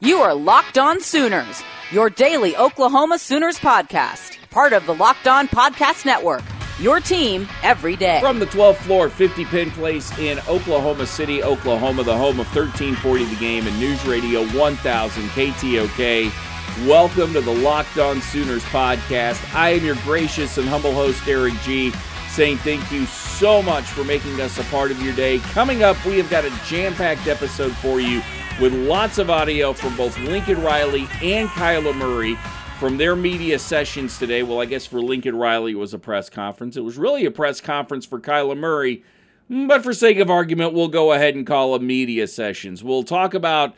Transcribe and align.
You 0.00 0.18
are 0.18 0.34
Locked 0.34 0.76
On 0.76 1.00
Sooners, 1.00 1.62
your 1.92 2.10
daily 2.10 2.56
Oklahoma 2.56 3.16
Sooners 3.16 3.60
podcast, 3.60 4.36
part 4.50 4.72
of 4.72 4.84
the 4.86 4.94
Locked 4.94 5.28
On 5.28 5.46
Podcast 5.46 6.04
Network. 6.04 6.42
Your 6.80 6.98
team 6.98 7.48
every 7.62 7.94
day. 7.94 8.18
From 8.20 8.40
the 8.40 8.46
12th 8.46 8.78
floor, 8.78 9.08
50 9.08 9.44
Penn 9.44 9.70
Place 9.70 10.10
in 10.18 10.40
Oklahoma 10.48 11.06
City, 11.06 11.44
Oklahoma, 11.44 12.02
the 12.02 12.18
home 12.18 12.40
of 12.40 12.54
1340 12.56 13.24
The 13.26 13.36
Game 13.36 13.68
and 13.68 13.78
News 13.78 14.04
Radio 14.04 14.44
1000 14.48 15.28
KTOK. 15.28 16.86
Welcome 16.88 17.32
to 17.32 17.40
the 17.40 17.54
Locked 17.54 17.98
On 17.98 18.20
Sooners 18.20 18.64
podcast. 18.64 19.54
I 19.54 19.70
am 19.70 19.84
your 19.84 19.96
gracious 20.02 20.58
and 20.58 20.68
humble 20.68 20.92
host, 20.92 21.28
Eric 21.28 21.54
G, 21.62 21.92
saying 22.30 22.56
thank 22.58 22.90
you 22.90 23.06
so 23.06 23.62
much 23.62 23.84
for 23.84 24.02
making 24.02 24.40
us 24.40 24.58
a 24.58 24.64
part 24.64 24.90
of 24.90 25.00
your 25.00 25.14
day. 25.14 25.38
Coming 25.38 25.84
up, 25.84 26.04
we 26.04 26.18
have 26.18 26.28
got 26.28 26.44
a 26.44 26.50
jam 26.64 26.94
packed 26.94 27.28
episode 27.28 27.76
for 27.76 28.00
you 28.00 28.20
with 28.60 28.72
lots 28.72 29.18
of 29.18 29.30
audio 29.30 29.72
from 29.72 29.96
both 29.96 30.16
Lincoln 30.20 30.62
Riley 30.62 31.08
and 31.20 31.48
Kyler 31.48 31.94
Murray 31.94 32.36
from 32.78 32.96
their 32.96 33.16
media 33.16 33.58
sessions 33.58 34.16
today. 34.16 34.44
Well, 34.44 34.60
I 34.60 34.66
guess 34.66 34.86
for 34.86 35.00
Lincoln 35.00 35.34
Riley, 35.34 35.72
it 35.72 35.78
was 35.78 35.92
a 35.92 35.98
press 35.98 36.30
conference. 36.30 36.76
It 36.76 36.84
was 36.84 36.96
really 36.96 37.24
a 37.26 37.32
press 37.32 37.60
conference 37.60 38.06
for 38.06 38.20
Kyler 38.20 38.56
Murray, 38.56 39.02
mm, 39.50 39.66
but 39.66 39.82
for 39.82 39.92
sake 39.92 40.18
of 40.18 40.30
argument, 40.30 40.72
we'll 40.72 40.88
go 40.88 41.12
ahead 41.12 41.34
and 41.34 41.44
call 41.44 41.72
them 41.72 41.86
media 41.86 42.28
sessions. 42.28 42.84
We'll 42.84 43.02
talk 43.02 43.34
about 43.34 43.74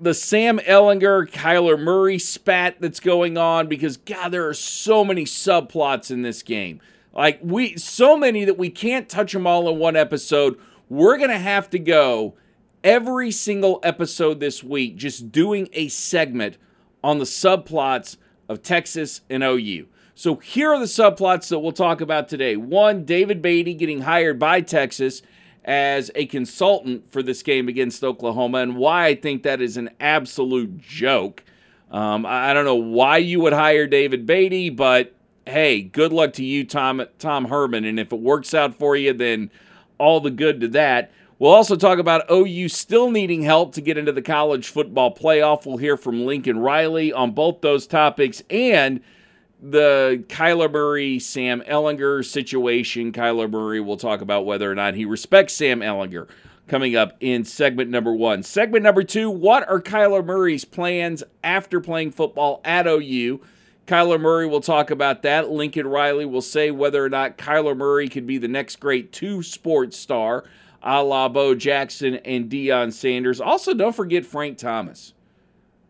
the 0.00 0.14
Sam 0.14 0.60
Ehlinger 0.60 1.28
Kyler 1.30 1.78
Murray 1.78 2.20
spat 2.20 2.80
that's 2.80 3.00
going 3.00 3.36
on 3.36 3.66
because, 3.66 3.96
God, 3.96 4.28
there 4.28 4.46
are 4.48 4.54
so 4.54 5.04
many 5.04 5.24
subplots 5.24 6.12
in 6.12 6.22
this 6.22 6.44
game. 6.44 6.80
Like, 7.12 7.40
we, 7.42 7.76
so 7.76 8.16
many 8.16 8.44
that 8.44 8.58
we 8.58 8.70
can't 8.70 9.08
touch 9.08 9.32
them 9.32 9.48
all 9.48 9.68
in 9.68 9.78
one 9.80 9.96
episode. 9.96 10.58
We're 10.88 11.16
going 11.16 11.30
to 11.30 11.38
have 11.38 11.70
to 11.70 11.78
go 11.80 12.34
every 12.84 13.30
single 13.30 13.80
episode 13.82 14.38
this 14.38 14.62
week 14.62 14.96
just 14.96 15.32
doing 15.32 15.68
a 15.72 15.88
segment 15.88 16.58
on 17.02 17.18
the 17.18 17.24
subplots 17.24 18.18
of 18.48 18.62
Texas 18.62 19.22
and 19.28 19.42
OU. 19.42 19.88
So 20.14 20.36
here 20.36 20.72
are 20.72 20.78
the 20.78 20.84
subplots 20.84 21.48
that 21.48 21.58
we'll 21.58 21.72
talk 21.72 22.00
about 22.00 22.28
today. 22.28 22.56
One, 22.56 23.04
David 23.04 23.42
Beatty 23.42 23.74
getting 23.74 24.02
hired 24.02 24.38
by 24.38 24.60
Texas 24.60 25.22
as 25.64 26.10
a 26.14 26.26
consultant 26.26 27.10
for 27.10 27.22
this 27.22 27.42
game 27.42 27.68
against 27.68 28.04
Oklahoma 28.04 28.58
and 28.58 28.76
why 28.76 29.06
I 29.06 29.14
think 29.14 29.42
that 29.42 29.60
is 29.62 29.76
an 29.76 29.90
absolute 29.98 30.78
joke. 30.78 31.42
Um, 31.90 32.26
I 32.26 32.52
don't 32.52 32.64
know 32.66 32.74
why 32.74 33.16
you 33.16 33.40
would 33.40 33.54
hire 33.54 33.86
David 33.86 34.26
Beatty, 34.26 34.68
but 34.68 35.14
hey, 35.46 35.82
good 35.82 36.12
luck 36.12 36.34
to 36.34 36.44
you, 36.44 36.64
Tom 36.64 37.02
Tom 37.18 37.46
Herman. 37.46 37.84
And 37.84 37.98
if 37.98 38.12
it 38.12 38.20
works 38.20 38.52
out 38.52 38.74
for 38.74 38.94
you, 38.94 39.12
then 39.12 39.50
all 39.98 40.20
the 40.20 40.30
good 40.30 40.60
to 40.60 40.68
that. 40.68 41.10
We'll 41.44 41.52
also 41.52 41.76
talk 41.76 41.98
about 41.98 42.30
OU 42.30 42.68
still 42.68 43.10
needing 43.10 43.42
help 43.42 43.74
to 43.74 43.82
get 43.82 43.98
into 43.98 44.12
the 44.12 44.22
college 44.22 44.70
football 44.70 45.14
playoff. 45.14 45.66
We'll 45.66 45.76
hear 45.76 45.98
from 45.98 46.24
Lincoln 46.24 46.58
Riley 46.58 47.12
on 47.12 47.32
both 47.32 47.60
those 47.60 47.86
topics 47.86 48.42
and 48.48 49.02
the 49.60 50.24
Kyler 50.28 50.72
Murray 50.72 51.18
Sam 51.18 51.60
Ehlinger 51.68 52.24
situation. 52.24 53.12
Kyler 53.12 53.50
Murray 53.50 53.78
will 53.78 53.98
talk 53.98 54.22
about 54.22 54.46
whether 54.46 54.72
or 54.72 54.74
not 54.74 54.94
he 54.94 55.04
respects 55.04 55.52
Sam 55.52 55.80
Ehlinger 55.80 56.28
coming 56.66 56.96
up 56.96 57.14
in 57.20 57.44
segment 57.44 57.90
number 57.90 58.14
one. 58.14 58.42
Segment 58.42 58.82
number 58.82 59.02
two 59.04 59.28
What 59.28 59.68
are 59.68 59.82
Kyler 59.82 60.24
Murray's 60.24 60.64
plans 60.64 61.22
after 61.42 61.78
playing 61.78 62.12
football 62.12 62.62
at 62.64 62.86
OU? 62.86 63.42
Kyler 63.86 64.18
Murray 64.18 64.46
will 64.46 64.62
talk 64.62 64.90
about 64.90 65.20
that. 65.24 65.50
Lincoln 65.50 65.88
Riley 65.88 66.24
will 66.24 66.40
say 66.40 66.70
whether 66.70 67.04
or 67.04 67.10
not 67.10 67.36
Kyler 67.36 67.76
Murray 67.76 68.08
could 68.08 68.26
be 68.26 68.38
the 68.38 68.48
next 68.48 68.76
great 68.76 69.12
two 69.12 69.42
sports 69.42 69.98
star 69.98 70.44
a 70.84 71.02
la 71.02 71.28
Bo 71.28 71.54
Jackson 71.54 72.16
and 72.16 72.50
Deion 72.50 72.92
Sanders. 72.92 73.40
Also, 73.40 73.74
don't 73.74 73.96
forget 73.96 74.26
Frank 74.26 74.58
Thomas. 74.58 75.14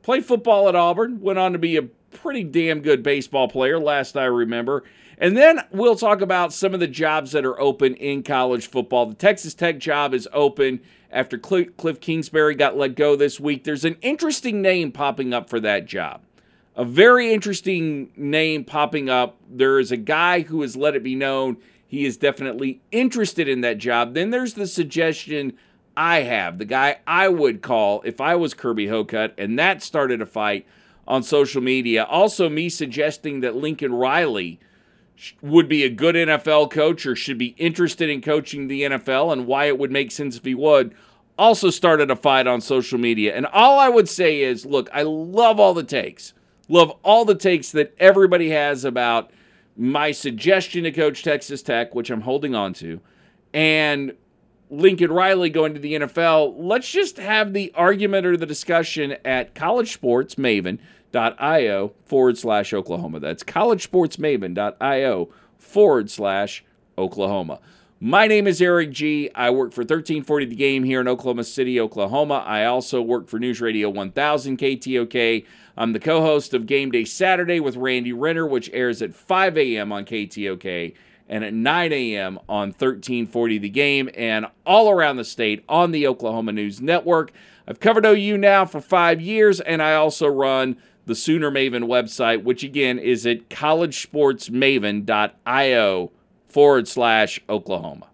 Played 0.03 0.25
football 0.25 0.69
at 0.69 0.77
Auburn, 0.77 1.21
went 1.21 1.39
on 1.39 1.53
to 1.53 1.59
be 1.59 1.77
a 1.77 1.83
pretty 1.83 2.45
damn 2.45 2.81
good 2.81 3.03
baseball 3.03 3.49
player, 3.49 3.79
last 3.79 4.17
I 4.17 4.27
remember. 4.27 4.85
And 5.19 5.37
then 5.37 5.61
we'll 5.71 5.97
talk 5.97 6.21
about 6.21 6.53
some 6.53 6.75
of 6.75 6.81
the 6.81 6.87
jobs 6.87 7.33
that 7.33 7.45
are 7.45 7.61
open 7.61 7.95
in 7.95 8.23
college 8.23 8.69
football. 8.69 9.07
The 9.07 9.15
Texas 9.15 9.55
Tech 9.55 9.79
job 9.79 10.15
is 10.15 10.29
open 10.33 10.81
after 11.11 11.39
Cliff 11.39 12.01
Kingsbury 12.01 12.55
got 12.55 12.77
let 12.77 12.95
go 12.95 13.17
this 13.17 13.41
week. 13.41 13.65
There's 13.65 13.85
an 13.85 13.97
interesting 14.01 14.63
name 14.63 14.93
popping 14.93 15.33
up 15.33 15.49
for 15.49 15.61
that 15.61 15.87
job. 15.87 16.23
A 16.77 16.85
very 16.85 17.33
interesting 17.33 18.11
name 18.17 18.65
popping 18.65 19.09
up. 19.09 19.37
There 19.49 19.79
is 19.79 19.93
a 19.93 19.97
guy 19.97 20.41
who 20.41 20.63
has 20.63 20.77
let 20.77 20.97
it 20.97 21.05
be 21.05 21.15
known 21.15 21.59
he 21.95 22.05
is 22.05 22.17
definitely 22.17 22.83
interested 22.91 23.49
in 23.49 23.61
that 23.63 23.79
job. 23.79 24.15
Then 24.15 24.31
there's 24.31 24.55
the 24.55 24.67
suggestion 24.67 25.57
I 25.97 26.21
have, 26.21 26.59
the 26.59 26.65
guy 26.65 26.99
I 27.07 27.29
would 27.29 27.63
call 27.63 28.03
if 28.05 28.21
I 28.21 28.35
was 28.35 28.53
Kirby 28.53 28.89
Hocutt, 28.89 29.35
and 29.39 29.59
that 29.59 29.83
started 29.83 30.21
a 30.21 30.27
fight 30.27 30.67
on 31.07 31.23
social 31.23 31.63
media. 31.63 32.05
Also, 32.05 32.49
me 32.49 32.69
suggesting 32.69 33.41
that 33.41 33.55
Lincoln 33.55 33.95
Riley 33.95 34.59
would 35.41 35.69
be 35.69 35.85
a 35.85 35.89
good 35.89 36.17
NFL 36.17 36.73
coach 36.73 37.07
or 37.07 37.15
should 37.15 37.39
be 37.39 37.55
interested 37.59 38.11
in 38.11 38.21
coaching 38.21 38.67
the 38.67 38.83
NFL 38.83 39.33
and 39.33 39.47
why 39.47 39.67
it 39.67 39.79
would 39.79 39.93
make 39.93 40.11
sense 40.11 40.37
if 40.37 40.45
he 40.45 40.55
would 40.55 40.95
also 41.39 41.71
started 41.71 42.11
a 42.11 42.17
fight 42.17 42.49
on 42.49 42.61
social 42.61 42.99
media. 42.99 43.37
And 43.37 43.47
all 43.47 43.79
I 43.79 43.89
would 43.89 44.09
say 44.09 44.41
is 44.41 44.67
look, 44.67 44.89
I 44.93 45.03
love 45.03 45.61
all 45.61 45.75
the 45.75 45.85
takes, 45.85 46.33
love 46.69 46.91
all 47.05 47.25
the 47.25 47.37
takes 47.37 47.71
that 47.73 47.95
everybody 47.99 48.51
has 48.51 48.85
about 48.85 49.31
my 49.77 50.13
suggestion 50.13 50.85
to 50.85 50.93
coach 50.93 51.23
Texas 51.23 51.63
Tech, 51.63 51.95
which 51.95 52.09
I'm 52.11 52.23
holding 52.23 52.55
on 52.55 52.73
to, 52.75 53.01
and 53.53 54.15
Lincoln 54.71 55.13
Riley 55.13 55.51
going 55.51 55.75
to 55.75 55.81
the 55.81 55.95
NFL, 55.95 56.55
let's 56.59 56.91
just 56.91 57.19
have 57.19 57.53
the 57.53 57.71
argument 57.75 58.25
or 58.27 58.37
the 58.37 58.47
discussion 58.47 59.17
at 59.25 59.55
collegesportsmaven.io 59.55 61.93
forward 62.05 62.39
slash 62.39 62.73
Oklahoma. 62.73 63.21
That's 63.21 63.45
collegesportsmaven.io 63.45 65.29
forward 65.59 66.11
slash 66.11 66.65
Oklahoma. 66.99 67.61
My 68.01 68.27
name 68.27 68.49
is 68.49 68.61
Eric 68.61 68.91
G. 68.91 69.31
I 69.37 69.51
work 69.51 69.73
for 69.73 69.83
1340 69.83 70.47
The 70.47 70.57
Game 70.57 70.83
here 70.83 71.01
in 71.01 71.07
Oklahoma 71.07 71.45
City, 71.45 71.81
Oklahoma. 71.81 72.43
I 72.45 72.65
also 72.65 73.01
work 73.01 73.29
for 73.29 73.39
News 73.39 73.61
Radio 73.61 73.89
1000 73.89 74.59
KTOK. 74.59 75.47
I'm 75.77 75.93
the 75.93 76.01
co 76.01 76.21
host 76.21 76.55
of 76.55 76.67
Game 76.67 76.91
Day 76.91 77.05
Saturday 77.05 77.61
with 77.61 77.77
Randy 77.77 78.13
Renner, 78.13 78.49
which 78.49 78.69
airs 78.73 79.01
at 79.01 79.15
5 79.15 79.57
a.m. 79.57 79.93
on 79.93 80.05
KTOK 80.05 80.93
and 81.29 81.45
at 81.45 81.55
9 81.55 81.93
a.m. 81.93 82.41
on 82.49 82.71
1340 82.71 83.59
The 83.59 83.69
Game 83.69 84.11
and 84.17 84.47
all 84.67 84.91
around 84.91 85.15
the 85.17 85.25
state 85.25 85.63
on 85.69 85.93
the 85.93 86.09
Oklahoma 86.09 86.51
News 86.53 86.81
Network. 86.81 87.31
I've 87.67 87.79
covered 87.79 88.05
OU 88.05 88.39
now 88.39 88.65
for 88.67 88.81
five 88.81 89.21
years, 89.21 89.61
and 89.61 89.81
I 89.81 89.95
also 89.95 90.27
run 90.27 90.79
the 91.07 91.15
Sooner 91.15 91.49
Maven 91.51 91.85
website, 91.85 92.43
which 92.43 92.65
again 92.65 92.99
is 92.99 93.25
at 93.25 93.51
collegesportsmaven.io 93.51 96.11
forward 96.55 96.87
slash 96.87 97.41
Oklahoma. 97.49 98.07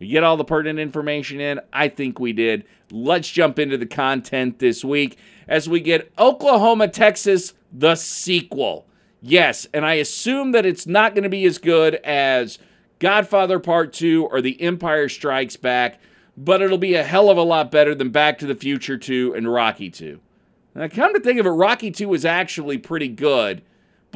We 0.00 0.08
get 0.08 0.24
all 0.24 0.36
the 0.36 0.44
pertinent 0.44 0.80
information 0.80 1.40
in? 1.40 1.60
I 1.72 1.86
think 1.86 2.18
we 2.18 2.32
did. 2.32 2.64
Let's 2.90 3.30
jump 3.30 3.60
into 3.60 3.78
the 3.78 3.86
content 3.86 4.58
this 4.58 4.84
week 4.84 5.16
as 5.46 5.68
we 5.68 5.78
get 5.78 6.10
Oklahoma, 6.18 6.88
Texas, 6.88 7.54
the 7.72 7.94
sequel. 7.94 8.88
Yes, 9.22 9.68
and 9.72 9.86
I 9.86 9.94
assume 9.94 10.50
that 10.50 10.66
it's 10.66 10.88
not 10.88 11.14
going 11.14 11.22
to 11.22 11.28
be 11.28 11.44
as 11.44 11.58
good 11.58 11.94
as 12.02 12.58
Godfather 12.98 13.60
Part 13.60 13.92
2 13.92 14.26
or 14.32 14.40
The 14.40 14.60
Empire 14.60 15.08
Strikes 15.08 15.54
Back, 15.54 16.00
but 16.36 16.60
it'll 16.60 16.78
be 16.78 16.94
a 16.94 17.04
hell 17.04 17.30
of 17.30 17.38
a 17.38 17.42
lot 17.42 17.70
better 17.70 17.94
than 17.94 18.10
Back 18.10 18.38
to 18.38 18.46
the 18.46 18.56
Future 18.56 18.98
2 18.98 19.32
and 19.36 19.52
Rocky 19.52 19.90
2. 19.90 20.18
Now, 20.74 20.88
come 20.88 21.14
to 21.14 21.20
think 21.20 21.38
of 21.38 21.46
it, 21.46 21.50
Rocky 21.50 21.92
2 21.92 22.08
was 22.08 22.24
actually 22.24 22.78
pretty 22.78 23.08
good, 23.08 23.62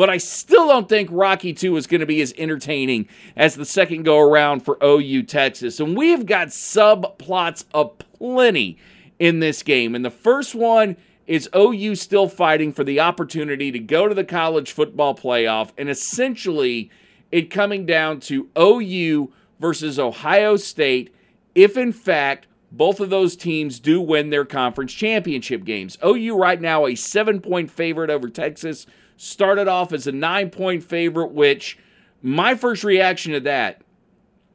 but 0.01 0.09
I 0.09 0.17
still 0.17 0.67
don't 0.67 0.89
think 0.89 1.11
Rocky 1.13 1.53
2 1.53 1.77
is 1.77 1.87
going 1.87 2.01
to 2.01 2.07
be 2.07 2.23
as 2.23 2.33
entertaining 2.39 3.07
as 3.37 3.55
the 3.55 3.67
second 3.67 4.05
go 4.05 4.19
around 4.19 4.61
for 4.61 4.79
OU 4.83 5.25
Texas. 5.25 5.79
And 5.79 5.95
we've 5.95 6.25
got 6.25 6.49
subplots 6.49 7.67
aplenty 7.75 8.79
in 9.19 9.41
this 9.41 9.63
game. 9.63 9.95
And 9.95 10.03
the 10.03 10.09
first 10.09 10.55
one 10.55 10.97
is 11.27 11.51
OU 11.55 11.97
still 11.97 12.29
fighting 12.29 12.73
for 12.73 12.83
the 12.83 12.99
opportunity 12.99 13.71
to 13.73 13.79
go 13.79 14.09
to 14.09 14.15
the 14.15 14.25
college 14.25 14.73
football 14.73 15.15
playoff 15.15 15.73
and 15.77 15.91
essentially 15.91 16.91
it 17.31 17.51
coming 17.51 17.85
down 17.85 18.21
to 18.21 18.49
OU 18.59 19.31
versus 19.59 19.99
Ohio 19.99 20.57
State 20.57 21.15
if 21.55 21.77
in 21.77 21.93
fact 21.93 22.47
both 22.73 23.01
of 23.01 23.11
those 23.11 23.37
teams 23.37 23.79
do 23.79 24.01
win 24.01 24.31
their 24.31 24.47
conference 24.47 24.95
championship 24.95 25.63
games. 25.65 25.99
OU 26.03 26.39
right 26.39 26.61
now 26.63 26.87
a 26.87 26.93
7-point 26.93 27.71
favorite 27.71 28.09
over 28.09 28.31
Texas 28.31 28.87
started 29.21 29.69
off 29.69 29.93
as 29.93 30.07
a 30.07 30.13
9-point 30.13 30.83
favorite 30.83 31.31
which 31.31 31.79
my 32.23 32.55
first 32.55 32.83
reaction 32.85 33.33
to 33.33 33.41
that 33.41 33.83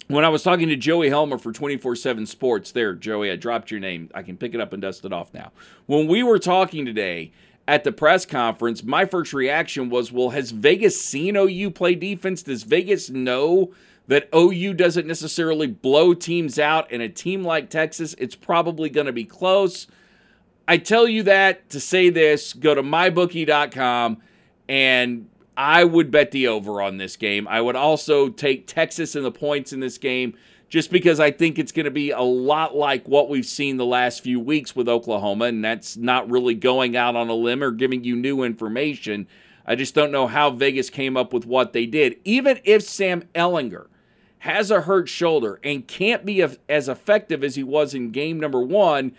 when 0.07 0.25
I 0.25 0.29
was 0.29 0.41
talking 0.41 0.69
to 0.69 0.75
Joey 0.75 1.09
Helmer 1.09 1.37
for 1.37 1.51
24 1.51 1.95
7 1.95 2.25
Sports, 2.25 2.71
there, 2.71 2.93
Joey, 2.93 3.31
I 3.31 3.35
dropped 3.35 3.69
your 3.69 3.79
name. 3.79 4.09
I 4.13 4.23
can 4.23 4.37
pick 4.37 4.53
it 4.53 4.61
up 4.61 4.73
and 4.73 4.81
dust 4.81 5.05
it 5.05 5.13
off 5.13 5.33
now. 5.33 5.51
When 5.85 6.07
we 6.07 6.23
were 6.23 6.39
talking 6.39 6.85
today 6.85 7.31
at 7.67 7.83
the 7.83 7.91
press 7.91 8.25
conference, 8.25 8.83
my 8.83 9.05
first 9.05 9.33
reaction 9.33 9.89
was, 9.89 10.11
well, 10.11 10.29
has 10.31 10.51
Vegas 10.51 10.99
seen 10.99 11.35
OU 11.35 11.71
play 11.71 11.95
defense? 11.95 12.43
Does 12.43 12.63
Vegas 12.63 13.09
know 13.09 13.71
that 14.07 14.29
OU 14.35 14.75
doesn't 14.75 15.07
necessarily 15.07 15.67
blow 15.67 16.13
teams 16.13 16.59
out? 16.59 16.91
And 16.91 17.01
a 17.01 17.09
team 17.09 17.43
like 17.43 17.71
Texas, 17.71 18.15
it's 18.19 18.35
probably 18.35 18.89
going 18.89 19.07
to 19.07 19.13
be 19.13 19.25
close. 19.25 19.87
I 20.67 20.77
tell 20.77 21.07
you 21.07 21.23
that 21.23 21.69
to 21.71 21.79
say 21.79 22.09
this 22.09 22.53
go 22.53 22.75
to 22.75 22.83
mybookie.com 22.83 24.21
and 24.67 25.29
I 25.57 25.83
would 25.83 26.11
bet 26.11 26.31
the 26.31 26.47
over 26.47 26.81
on 26.81 26.97
this 26.97 27.15
game. 27.15 27.47
I 27.47 27.61
would 27.61 27.75
also 27.75 28.29
take 28.29 28.67
Texas 28.67 29.15
and 29.15 29.25
the 29.25 29.31
points 29.31 29.71
in 29.71 29.79
this 29.79 29.97
game 29.97 30.35
just 30.67 30.91
because 30.91 31.19
I 31.19 31.31
think 31.31 31.57
it's 31.57 31.71
going 31.71 31.85
to 31.85 31.91
be 31.91 32.11
a 32.11 32.21
lot 32.21 32.75
like 32.75 33.07
what 33.07 33.29
we've 33.29 33.45
seen 33.45 33.77
the 33.77 33.85
last 33.85 34.21
few 34.21 34.39
weeks 34.39 34.75
with 34.75 34.89
Oklahoma, 34.89 35.45
and 35.45 35.63
that's 35.63 35.95
not 35.95 36.29
really 36.29 36.55
going 36.55 36.97
out 36.97 37.15
on 37.15 37.29
a 37.29 37.33
limb 37.33 37.63
or 37.63 37.71
giving 37.71 38.03
you 38.03 38.15
new 38.15 38.43
information. 38.43 39.27
I 39.65 39.75
just 39.75 39.95
don't 39.95 40.11
know 40.11 40.27
how 40.27 40.49
Vegas 40.51 40.89
came 40.89 41.15
up 41.15 41.33
with 41.33 41.45
what 41.45 41.73
they 41.73 41.85
did. 41.85 42.17
Even 42.23 42.59
if 42.63 42.83
Sam 42.83 43.23
Ehlinger 43.33 43.87
has 44.39 44.69
a 44.69 44.81
hurt 44.81 45.07
shoulder 45.07 45.59
and 45.63 45.87
can't 45.87 46.25
be 46.25 46.43
as 46.69 46.89
effective 46.89 47.43
as 47.43 47.55
he 47.55 47.63
was 47.63 47.93
in 47.93 48.11
game 48.11 48.39
number 48.39 48.61
one, 48.61 49.13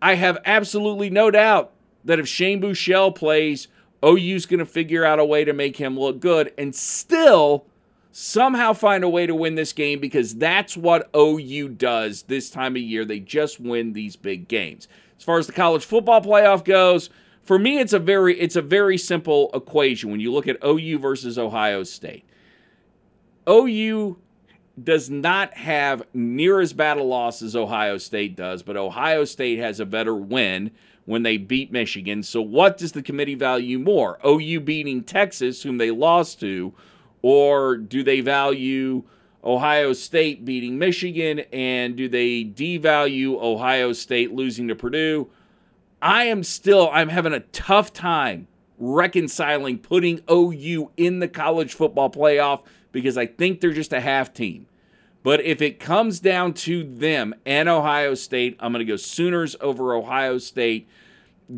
I 0.00 0.14
have 0.14 0.38
absolutely 0.44 1.10
no 1.10 1.30
doubt 1.30 1.72
that 2.04 2.18
if 2.18 2.26
Shane 2.26 2.60
Buechele 2.60 3.14
plays, 3.14 3.68
OU's 4.04 4.46
going 4.46 4.58
to 4.58 4.66
figure 4.66 5.04
out 5.04 5.18
a 5.18 5.24
way 5.24 5.44
to 5.44 5.52
make 5.52 5.76
him 5.76 5.98
look 5.98 6.20
good 6.20 6.52
and 6.58 6.74
still 6.74 7.66
somehow 8.10 8.72
find 8.72 9.02
a 9.04 9.08
way 9.08 9.26
to 9.26 9.34
win 9.34 9.54
this 9.54 9.72
game 9.72 9.98
because 9.98 10.34
that's 10.36 10.76
what 10.76 11.10
OU 11.16 11.70
does 11.70 12.22
this 12.22 12.50
time 12.50 12.76
of 12.76 12.82
year. 12.82 13.04
They 13.04 13.20
just 13.20 13.58
win 13.58 13.92
these 13.92 14.16
big 14.16 14.48
games. 14.48 14.86
As 15.16 15.24
far 15.24 15.38
as 15.38 15.46
the 15.46 15.52
college 15.52 15.84
football 15.84 16.20
playoff 16.20 16.64
goes, 16.64 17.10
for 17.42 17.58
me 17.58 17.78
it's 17.78 17.92
a 17.92 17.98
very 17.98 18.38
it's 18.38 18.56
a 18.56 18.62
very 18.62 18.98
simple 18.98 19.50
equation 19.54 20.10
when 20.10 20.20
you 20.20 20.32
look 20.32 20.46
at 20.46 20.62
OU 20.64 20.98
versus 20.98 21.38
Ohio 21.38 21.82
State. 21.82 22.24
OU 23.48 24.18
does 24.82 25.10
not 25.10 25.54
have 25.54 26.02
near 26.14 26.60
as 26.60 26.72
bad 26.72 26.96
a 26.96 27.02
loss 27.02 27.42
as 27.42 27.54
Ohio 27.54 27.98
State 27.98 28.36
does, 28.36 28.62
but 28.62 28.76
Ohio 28.76 29.24
State 29.24 29.58
has 29.58 29.80
a 29.80 29.86
better 29.86 30.14
win 30.14 30.70
when 31.04 31.22
they 31.22 31.36
beat 31.36 31.72
Michigan. 31.72 32.22
So, 32.22 32.40
what 32.40 32.76
does 32.76 32.92
the 32.92 33.02
committee 33.02 33.34
value 33.34 33.78
more? 33.78 34.18
OU 34.26 34.60
beating 34.60 35.02
Texas, 35.02 35.62
whom 35.62 35.78
they 35.78 35.90
lost 35.90 36.40
to, 36.40 36.72
or 37.22 37.76
do 37.76 38.02
they 38.02 38.20
value 38.20 39.04
Ohio 39.44 39.92
State 39.92 40.44
beating 40.44 40.78
Michigan? 40.78 41.40
And 41.52 41.96
do 41.96 42.08
they 42.08 42.44
devalue 42.44 43.40
Ohio 43.40 43.92
State 43.92 44.32
losing 44.32 44.68
to 44.68 44.74
Purdue? 44.74 45.30
I 46.00 46.24
am 46.24 46.42
still, 46.42 46.90
I'm 46.92 47.08
having 47.08 47.32
a 47.32 47.40
tough 47.40 47.92
time 47.92 48.48
reconciling 48.78 49.78
putting 49.78 50.20
OU 50.28 50.90
in 50.96 51.20
the 51.20 51.28
college 51.28 51.74
football 51.74 52.10
playoff 52.10 52.64
because 52.90 53.16
I 53.16 53.26
think 53.26 53.60
they're 53.60 53.72
just 53.72 53.92
a 53.92 54.00
half 54.00 54.34
team. 54.34 54.66
But 55.22 55.40
if 55.42 55.62
it 55.62 55.78
comes 55.78 56.20
down 56.20 56.54
to 56.54 56.82
them 56.82 57.34
and 57.46 57.68
Ohio 57.68 58.14
State, 58.14 58.56
I'm 58.58 58.72
going 58.72 58.84
to 58.84 58.90
go 58.90 58.96
Sooners 58.96 59.54
over 59.60 59.94
Ohio 59.94 60.38
State 60.38 60.88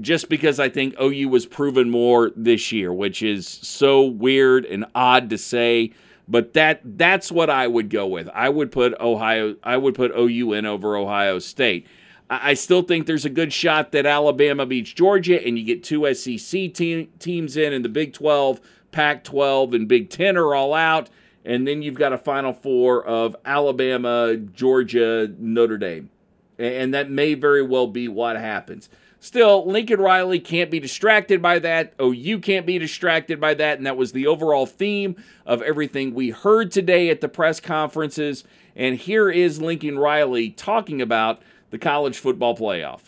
just 0.01 0.29
because 0.29 0.61
I 0.61 0.69
think 0.69 0.95
OU 1.01 1.29
was 1.29 1.47
proven 1.47 1.91
more 1.91 2.31
this 2.37 2.73
year, 2.73 2.93
which 2.93 3.23
is 3.23 3.47
so 3.47 4.05
weird 4.05 4.65
and 4.65 4.85
odd 4.95 5.31
to 5.31 5.39
say. 5.39 5.93
But 6.27 6.55
that 6.55 6.81
that's 6.85 7.31
what 7.31 7.51
I 7.51 7.67
would 7.67 7.91
go 7.91 8.07
with. 8.07 8.29
I 8.35 8.49
would 8.49 8.73
put 8.73 8.99
Ohio 9.01 9.57
I 9.63 9.77
would 9.77 9.95
put 9.95 10.11
OU 10.17 10.55
in 10.55 10.67
over 10.67 10.97
Ohio 10.97 11.39
State. 11.39 11.87
I 12.31 12.55
still 12.55 12.83
think 12.83 13.07
there's 13.07 13.27
a 13.27 13.31
good 13.31 13.53
shot 13.53 13.93
that 13.93 14.07
Alabama 14.07 14.65
beats 14.65 14.93
Georgia 14.93 15.47
and 15.47 15.59
you 15.59 15.65
get 15.65 15.85
two 15.85 16.13
SEC 16.15 16.73
team, 16.73 17.09
teams 17.19 17.57
in 17.57 17.75
and 17.75 17.85
the 17.85 17.91
Big 17.91 18.15
12, 18.15 18.63
Pac 18.93 19.25
12, 19.25 19.75
and 19.75 19.87
Big 19.87 20.09
10 20.09 20.39
are 20.39 20.55
all 20.55 20.73
out 20.73 21.11
and 21.45 21.67
then 21.67 21.83
you've 21.83 21.95
got 21.95 22.13
a 22.13 22.19
Final 22.19 22.53
Four 22.53 23.05
of 23.05 23.37
Alabama, 23.45 24.37
Georgia, 24.37 25.31
Notre 25.39 25.79
Dame. 25.79 26.11
And 26.59 26.95
that 26.95 27.11
may 27.11 27.35
very 27.35 27.63
well 27.63 27.87
be 27.87 28.09
what 28.09 28.37
happens. 28.37 28.89
Still, 29.25 29.67
Lincoln 29.67 30.01
Riley 30.01 30.39
can't 30.39 30.71
be 30.71 30.79
distracted 30.79 31.41
by 31.41 31.59
that. 31.61 31.95
Oh, 31.99 32.13
you 32.13 32.39
can't 32.39 32.67
be 32.67 32.79
distracted 32.79 33.41
by 33.41 33.55
that. 33.55 33.79
And 33.79 33.87
that 33.87 33.97
was 33.97 34.13
the 34.13 34.27
overall 34.27 34.67
theme 34.67 35.17
of 35.47 35.63
everything 35.63 36.13
we 36.13 36.31
heard 36.31 36.71
today 36.71 37.09
at 37.09 37.23
the 37.23 37.29
press 37.29 37.59
conferences. 37.59 38.45
And 38.77 38.97
here 38.97 39.31
is 39.31 39.63
Lincoln 39.63 39.99
Riley 39.99 40.51
talking 40.51 41.01
about 41.01 41.41
the 41.71 41.79
college 41.79 42.19
football 42.19 42.57
playoff. 42.57 43.01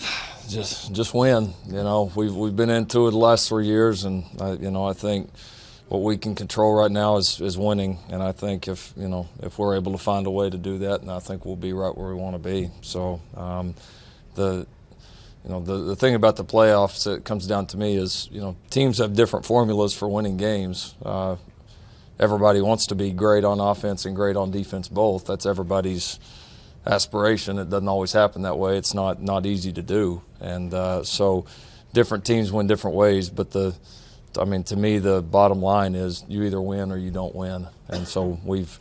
Just, 0.48 0.92
just 0.92 1.14
win. 1.14 1.54
You 1.66 1.82
know, 1.82 2.10
we've 2.14 2.34
we've 2.34 2.54
been 2.54 2.68
into 2.68 3.06
it 3.06 3.12
the 3.12 3.16
last 3.16 3.48
three 3.48 3.64
years, 3.64 4.04
and 4.04 4.24
I, 4.38 4.52
you 4.54 4.70
know, 4.70 4.84
I 4.84 4.92
think 4.92 5.30
what 5.92 6.00
we 6.00 6.16
can 6.16 6.34
control 6.34 6.72
right 6.72 6.90
now 6.90 7.18
is, 7.18 7.38
is 7.38 7.58
winning. 7.58 7.98
And 8.08 8.22
I 8.22 8.32
think 8.32 8.66
if 8.66 8.94
you 8.96 9.08
know 9.08 9.28
if 9.42 9.58
we're 9.58 9.76
able 9.76 9.92
to 9.92 9.98
find 9.98 10.26
a 10.26 10.30
way 10.30 10.48
to 10.48 10.56
do 10.56 10.78
that, 10.78 11.02
and 11.02 11.10
I 11.10 11.18
think 11.18 11.44
we'll 11.44 11.54
be 11.54 11.74
right 11.74 11.94
where 11.94 12.08
we 12.08 12.14
want 12.14 12.34
to 12.34 12.38
be. 12.38 12.70
So 12.80 13.20
um, 13.36 13.74
the 14.34 14.66
you 15.44 15.50
know 15.50 15.60
the, 15.60 15.76
the 15.76 15.94
thing 15.94 16.14
about 16.14 16.36
the 16.36 16.46
playoffs 16.46 17.04
that 17.04 17.26
comes 17.26 17.46
down 17.46 17.66
to 17.66 17.76
me 17.76 17.96
is 17.96 18.26
you 18.32 18.40
know 18.40 18.56
teams 18.70 18.98
have 18.98 19.14
different 19.14 19.44
formulas 19.44 19.92
for 19.92 20.08
winning 20.08 20.38
games. 20.38 20.94
Uh, 21.04 21.36
everybody 22.18 22.62
wants 22.62 22.86
to 22.86 22.94
be 22.94 23.12
great 23.12 23.44
on 23.44 23.60
offense 23.60 24.06
and 24.06 24.16
great 24.16 24.34
on 24.34 24.50
defense 24.50 24.88
both. 24.88 25.26
That's 25.26 25.44
everybody's 25.44 26.18
aspiration. 26.86 27.58
It 27.58 27.68
doesn't 27.68 27.88
always 27.88 28.12
happen 28.12 28.42
that 28.42 28.56
way. 28.56 28.78
It's 28.78 28.94
not 28.94 29.20
not 29.20 29.44
easy 29.44 29.74
to 29.74 29.82
do, 29.82 30.22
and 30.40 30.72
uh, 30.72 31.04
so 31.04 31.44
different 31.92 32.24
teams 32.24 32.50
win 32.50 32.66
different 32.66 32.96
ways. 32.96 33.28
But 33.28 33.50
the 33.50 33.74
I 34.38 34.44
mean, 34.44 34.62
to 34.64 34.76
me, 34.76 34.98
the 34.98 35.22
bottom 35.22 35.60
line 35.60 35.94
is 35.94 36.24
you 36.28 36.42
either 36.44 36.60
win 36.60 36.90
or 36.92 36.96
you 36.96 37.10
don't 37.10 37.34
win. 37.34 37.66
And 37.88 38.06
so 38.06 38.38
we've, 38.44 38.78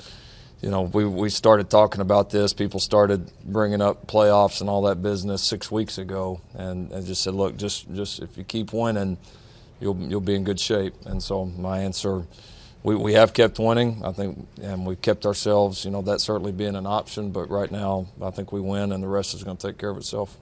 you 0.62 0.70
know, 0.70 0.84
we, 0.84 1.06
we 1.06 1.30
started 1.30 1.70
talking 1.70 2.02
about 2.02 2.30
this. 2.30 2.54
People 2.54 2.80
started 2.80 3.32
bringing 3.44 3.82
up 3.82 4.08
playoffs 4.08 4.62
and 4.62 4.70
all 4.70 4.84
that 4.84 5.02
business 5.02 5.42
six 5.42 5.72
weeks 5.72 5.98
ago, 5.98 6.40
and, 6.54 6.92
and 6.92 7.06
just 7.06 7.24
said, 7.24 7.34
look, 7.34 7.58
just 7.58 7.92
just 7.94 8.22
if 8.22 8.38
you 8.38 8.44
keep 8.44 8.72
winning, 8.72 9.18
you'll 9.80 9.98
you'll 9.98 10.22
be 10.22 10.36
in 10.36 10.44
good 10.44 10.60
shape. 10.60 10.94
And 11.06 11.22
so 11.22 11.46
my 11.46 11.80
answer, 11.80 12.26
we, 12.84 12.96
we 12.96 13.14
have 13.14 13.34
kept 13.34 13.60
winning. 13.60 14.02
I 14.06 14.12
think, 14.12 14.48
and 14.62 14.86
we've 14.86 15.02
kept 15.02 15.26
ourselves. 15.26 15.84
You 15.84 15.92
know, 15.92 16.02
that 16.04 16.22
certainly 16.22 16.52
being 16.52 16.76
an 16.76 16.86
option. 16.86 17.32
But 17.32 17.50
right 17.50 17.72
now, 17.72 18.08
I 18.22 18.30
think 18.30 18.52
we 18.52 18.62
win, 18.62 18.92
and 18.92 19.04
the 19.04 19.08
rest 19.08 19.34
is 19.34 19.44
going 19.44 19.58
to 19.58 19.68
take 19.68 19.78
care 19.78 19.90
of 19.90 19.98
itself. 19.98 20.38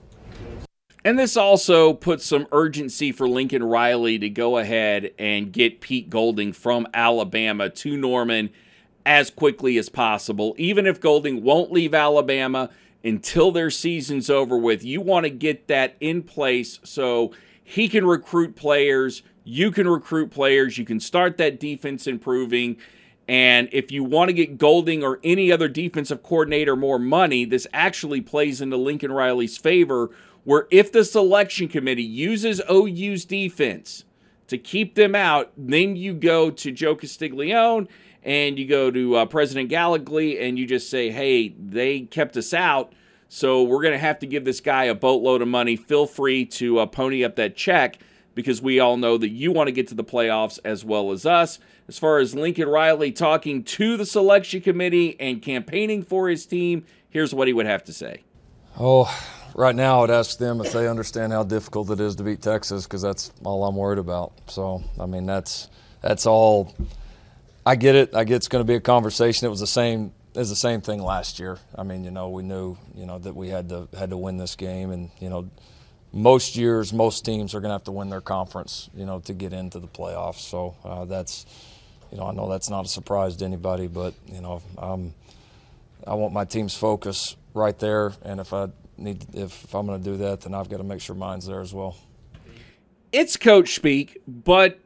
And 1.04 1.18
this 1.18 1.36
also 1.36 1.94
puts 1.94 2.26
some 2.26 2.46
urgency 2.52 3.10
for 3.10 3.28
Lincoln 3.28 3.62
Riley 3.62 4.18
to 4.18 4.28
go 4.28 4.58
ahead 4.58 5.12
and 5.18 5.52
get 5.52 5.80
Pete 5.80 6.10
Golding 6.10 6.52
from 6.52 6.86
Alabama 6.92 7.70
to 7.70 7.96
Norman 7.96 8.50
as 9.06 9.30
quickly 9.30 9.78
as 9.78 9.88
possible. 9.88 10.54
Even 10.58 10.86
if 10.86 11.00
Golding 11.00 11.42
won't 11.42 11.72
leave 11.72 11.94
Alabama 11.94 12.68
until 13.02 13.50
their 13.50 13.70
season's 13.70 14.28
over 14.28 14.58
with, 14.58 14.84
you 14.84 15.00
want 15.00 15.24
to 15.24 15.30
get 15.30 15.68
that 15.68 15.96
in 16.00 16.22
place 16.22 16.78
so 16.84 17.32
he 17.64 17.88
can 17.88 18.04
recruit 18.04 18.54
players, 18.54 19.22
you 19.42 19.70
can 19.70 19.88
recruit 19.88 20.30
players, 20.30 20.76
you 20.76 20.84
can 20.84 21.00
start 21.00 21.38
that 21.38 21.58
defense 21.58 22.06
improving. 22.06 22.76
And 23.26 23.70
if 23.72 23.90
you 23.90 24.04
want 24.04 24.28
to 24.28 24.34
get 24.34 24.58
Golding 24.58 25.02
or 25.02 25.18
any 25.24 25.50
other 25.50 25.68
defensive 25.68 26.22
coordinator 26.22 26.76
more 26.76 26.98
money, 26.98 27.46
this 27.46 27.66
actually 27.72 28.20
plays 28.20 28.60
into 28.60 28.76
Lincoln 28.76 29.12
Riley's 29.12 29.56
favor 29.56 30.10
where 30.44 30.66
if 30.70 30.92
the 30.92 31.04
selection 31.04 31.68
committee 31.68 32.02
uses 32.02 32.60
OU's 32.70 33.24
defense 33.24 34.04
to 34.48 34.58
keep 34.58 34.94
them 34.94 35.14
out, 35.14 35.52
then 35.56 35.96
you 35.96 36.12
go 36.12 36.50
to 36.50 36.72
Joe 36.72 36.94
Castiglione 36.94 37.88
and 38.22 38.58
you 38.58 38.66
go 38.66 38.90
to 38.90 39.16
uh, 39.16 39.26
President 39.26 39.70
Gallogly 39.70 40.40
and 40.40 40.58
you 40.58 40.66
just 40.66 40.90
say, 40.90 41.10
hey, 41.10 41.48
they 41.48 42.00
kept 42.00 42.36
us 42.36 42.52
out. 42.52 42.92
So 43.28 43.62
we're 43.62 43.82
going 43.82 43.92
to 43.92 43.98
have 43.98 44.18
to 44.20 44.26
give 44.26 44.44
this 44.44 44.60
guy 44.60 44.84
a 44.84 44.94
boatload 44.94 45.40
of 45.40 45.48
money. 45.48 45.76
Feel 45.76 46.06
free 46.06 46.44
to 46.46 46.80
uh, 46.80 46.86
pony 46.86 47.24
up 47.24 47.36
that 47.36 47.54
check 47.54 47.98
because 48.34 48.60
we 48.60 48.80
all 48.80 48.96
know 48.96 49.16
that 49.18 49.28
you 49.28 49.52
want 49.52 49.68
to 49.68 49.72
get 49.72 49.88
to 49.88 49.94
the 49.94 50.04
playoffs 50.04 50.58
as 50.64 50.84
well 50.84 51.12
as 51.12 51.24
us. 51.24 51.58
As 51.86 51.98
far 51.98 52.18
as 52.18 52.34
Lincoln 52.34 52.68
Riley 52.68 53.12
talking 53.12 53.62
to 53.64 53.96
the 53.96 54.06
selection 54.06 54.60
committee 54.60 55.16
and 55.20 55.42
campaigning 55.42 56.02
for 56.02 56.28
his 56.28 56.46
team, 56.46 56.84
here's 57.08 57.34
what 57.34 57.46
he 57.48 57.52
would 57.52 57.66
have 57.66 57.84
to 57.84 57.92
say. 57.92 58.24
Oh, 58.78 59.12
right 59.60 59.76
now, 59.76 59.98
I 59.98 60.00
would 60.00 60.10
ask 60.10 60.38
them 60.38 60.60
if 60.60 60.72
they 60.72 60.88
understand 60.88 61.32
how 61.32 61.44
difficult 61.44 61.90
it 61.90 62.00
is 62.00 62.16
to 62.16 62.22
beat 62.22 62.40
Texas 62.40 62.84
because 62.84 63.02
that's 63.02 63.30
all 63.44 63.64
I'm 63.64 63.76
worried 63.76 63.98
about. 63.98 64.32
So, 64.48 64.82
I 64.98 65.06
mean, 65.06 65.26
that's 65.26 65.68
that's 66.00 66.26
all. 66.26 66.74
I 67.64 67.76
get 67.76 67.94
it. 67.94 68.14
I 68.14 68.24
get 68.24 68.36
it's 68.36 68.48
going 68.48 68.64
to 68.64 68.66
be 68.66 68.74
a 68.74 68.80
conversation. 68.80 69.46
It 69.46 69.50
was 69.50 69.60
the 69.60 69.66
same. 69.66 70.12
Was 70.34 70.48
the 70.48 70.56
same 70.56 70.80
thing 70.80 71.02
last 71.02 71.40
year. 71.40 71.58
I 71.76 71.82
mean, 71.82 72.04
you 72.04 72.12
know, 72.12 72.28
we 72.28 72.44
knew, 72.44 72.78
you 72.94 73.04
know, 73.04 73.18
that 73.18 73.34
we 73.34 73.48
had 73.48 73.68
to 73.68 73.88
had 73.98 74.10
to 74.10 74.16
win 74.16 74.38
this 74.38 74.54
game, 74.54 74.92
and 74.92 75.10
you 75.20 75.28
know, 75.28 75.50
most 76.12 76.56
years, 76.56 76.92
most 76.92 77.24
teams 77.24 77.54
are 77.54 77.60
going 77.60 77.70
to 77.70 77.74
have 77.74 77.84
to 77.84 77.92
win 77.92 78.10
their 78.10 78.20
conference, 78.20 78.88
you 78.94 79.04
know, 79.04 79.18
to 79.20 79.34
get 79.34 79.52
into 79.52 79.80
the 79.80 79.88
playoffs. 79.88 80.38
So 80.38 80.76
uh, 80.84 81.04
that's, 81.04 81.46
you 82.12 82.18
know, 82.18 82.28
I 82.28 82.32
know 82.32 82.48
that's 82.48 82.70
not 82.70 82.84
a 82.84 82.88
surprise 82.88 83.36
to 83.38 83.44
anybody, 83.44 83.88
but 83.88 84.14
you 84.32 84.40
know, 84.40 84.62
um, 84.78 85.14
I 86.06 86.14
want 86.14 86.32
my 86.32 86.44
team's 86.44 86.76
focus 86.76 87.36
right 87.52 87.76
there, 87.78 88.12
and 88.22 88.38
if 88.38 88.52
I 88.52 88.68
need 89.00 89.26
if, 89.34 89.74
I'm 89.74 89.86
going 89.86 90.02
to 90.02 90.04
do 90.04 90.16
that, 90.18 90.42
then 90.42 90.54
I've 90.54 90.68
got 90.68 90.78
to 90.78 90.84
make 90.84 91.00
sure 91.00 91.16
mine's 91.16 91.46
there 91.46 91.60
as 91.60 91.74
well. 91.74 91.96
It's 93.12 93.36
coach 93.36 93.74
speak, 93.74 94.20
but 94.26 94.78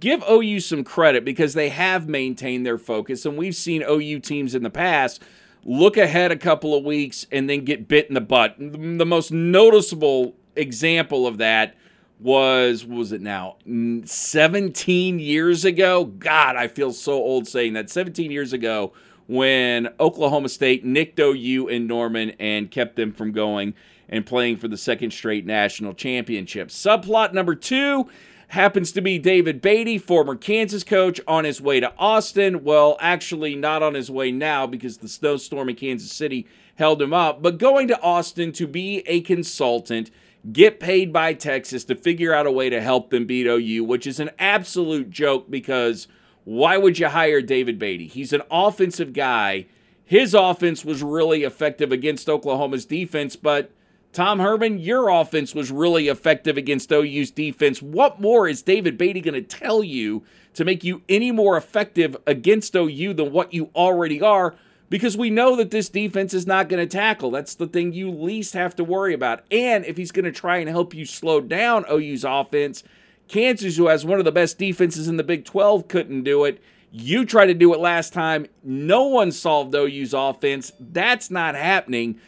give 0.00 0.22
OU 0.28 0.60
some 0.60 0.84
credit 0.84 1.24
because 1.24 1.54
they 1.54 1.68
have 1.68 2.08
maintained 2.08 2.66
their 2.66 2.78
focus, 2.78 3.24
and 3.24 3.36
we've 3.36 3.54
seen 3.54 3.82
OU 3.82 4.20
teams 4.20 4.54
in 4.54 4.62
the 4.62 4.70
past 4.70 5.22
look 5.64 5.96
ahead 5.96 6.32
a 6.32 6.36
couple 6.36 6.74
of 6.74 6.84
weeks 6.84 7.26
and 7.30 7.48
then 7.48 7.64
get 7.64 7.88
bit 7.88 8.08
in 8.08 8.14
the 8.14 8.20
butt. 8.20 8.56
The 8.58 9.06
most 9.06 9.32
noticeable 9.32 10.34
example 10.56 11.26
of 11.26 11.38
that 11.38 11.76
was 12.20 12.84
was 12.84 13.12
it 13.12 13.20
now 13.20 13.56
17 13.64 15.20
years 15.20 15.64
ago 15.64 16.04
god 16.04 16.56
i 16.56 16.66
feel 16.66 16.92
so 16.92 17.12
old 17.12 17.46
saying 17.46 17.74
that 17.74 17.88
17 17.88 18.32
years 18.32 18.52
ago 18.52 18.92
when 19.28 19.88
oklahoma 20.00 20.48
state 20.48 20.84
nicked 20.84 21.20
ou 21.20 21.68
in 21.68 21.86
norman 21.86 22.30
and 22.40 22.70
kept 22.70 22.96
them 22.96 23.12
from 23.12 23.30
going 23.30 23.74
and 24.08 24.26
playing 24.26 24.56
for 24.56 24.68
the 24.68 24.76
second 24.76 25.10
straight 25.10 25.44
national 25.44 25.92
championship. 25.92 26.68
Subplot 26.68 27.34
number 27.34 27.54
two 27.54 28.08
happens 28.48 28.90
to 28.90 29.02
be 29.02 29.18
david 29.18 29.60
Beatty, 29.60 29.98
former 29.98 30.34
kansas 30.34 30.82
coach 30.82 31.20
on 31.28 31.44
his 31.44 31.60
way 31.60 31.78
to 31.78 31.92
austin. 31.98 32.64
Well 32.64 32.96
actually 33.00 33.54
not 33.54 33.82
on 33.82 33.94
his 33.94 34.10
way 34.10 34.32
now 34.32 34.66
because 34.66 34.96
the 34.96 35.08
snowstorm 35.08 35.68
in 35.68 35.76
kansas 35.76 36.10
city 36.10 36.46
held 36.76 37.02
him 37.02 37.12
up 37.12 37.42
but 37.42 37.58
going 37.58 37.86
to 37.88 38.00
austin 38.00 38.50
to 38.52 38.66
be 38.66 39.02
a 39.06 39.20
consultant 39.20 40.10
get 40.52 40.80
paid 40.80 41.12
by 41.12 41.34
Texas 41.34 41.84
to 41.84 41.94
figure 41.94 42.32
out 42.32 42.46
a 42.46 42.52
way 42.52 42.70
to 42.70 42.80
help 42.80 43.10
them 43.10 43.26
beat 43.26 43.46
OU, 43.46 43.84
which 43.84 44.06
is 44.06 44.20
an 44.20 44.30
absolute 44.38 45.10
joke 45.10 45.50
because 45.50 46.08
why 46.48 46.78
would 46.78 46.98
you 46.98 47.08
hire 47.08 47.42
David 47.42 47.78
Beatty? 47.78 48.06
He's 48.06 48.32
an 48.32 48.40
offensive 48.50 49.12
guy. 49.12 49.66
His 50.06 50.32
offense 50.32 50.82
was 50.82 51.02
really 51.02 51.42
effective 51.42 51.92
against 51.92 52.26
Oklahoma's 52.26 52.86
defense, 52.86 53.36
but 53.36 53.70
Tom 54.14 54.38
Herman, 54.38 54.78
your 54.78 55.10
offense 55.10 55.54
was 55.54 55.70
really 55.70 56.08
effective 56.08 56.56
against 56.56 56.90
OU's 56.90 57.30
defense. 57.30 57.82
What 57.82 58.18
more 58.18 58.48
is 58.48 58.62
David 58.62 58.96
Beatty 58.96 59.20
going 59.20 59.34
to 59.34 59.42
tell 59.42 59.84
you 59.84 60.22
to 60.54 60.64
make 60.64 60.82
you 60.82 61.02
any 61.06 61.30
more 61.30 61.54
effective 61.58 62.16
against 62.26 62.74
OU 62.74 63.12
than 63.12 63.30
what 63.30 63.52
you 63.52 63.68
already 63.74 64.22
are? 64.22 64.54
because 64.90 65.18
we 65.18 65.28
know 65.28 65.54
that 65.54 65.70
this 65.70 65.90
defense 65.90 66.32
is 66.32 66.46
not 66.46 66.70
going 66.70 66.80
to 66.80 66.90
tackle. 66.90 67.30
That's 67.30 67.54
the 67.54 67.66
thing 67.66 67.92
you 67.92 68.10
least 68.10 68.54
have 68.54 68.74
to 68.76 68.84
worry 68.84 69.12
about. 69.12 69.44
And 69.50 69.84
if 69.84 69.98
he's 69.98 70.12
going 70.12 70.24
to 70.24 70.32
try 70.32 70.56
and 70.56 70.68
help 70.70 70.94
you 70.94 71.04
slow 71.04 71.42
down 71.42 71.84
OU's 71.90 72.24
offense, 72.24 72.82
Kansas, 73.28 73.76
who 73.76 73.86
has 73.88 74.04
one 74.04 74.18
of 74.18 74.24
the 74.24 74.32
best 74.32 74.58
defenses 74.58 75.08
in 75.08 75.16
the 75.16 75.22
Big 75.22 75.44
12, 75.44 75.88
couldn't 75.88 76.22
do 76.24 76.44
it. 76.44 76.62
You 76.90 77.24
tried 77.24 77.46
to 77.46 77.54
do 77.54 77.74
it 77.74 77.80
last 77.80 78.12
time. 78.12 78.46
No 78.62 79.06
one 79.06 79.30
solved 79.30 79.74
OU's 79.74 80.14
offense. 80.14 80.72
That's 80.80 81.30
not 81.30 81.54
happening. 81.54 82.18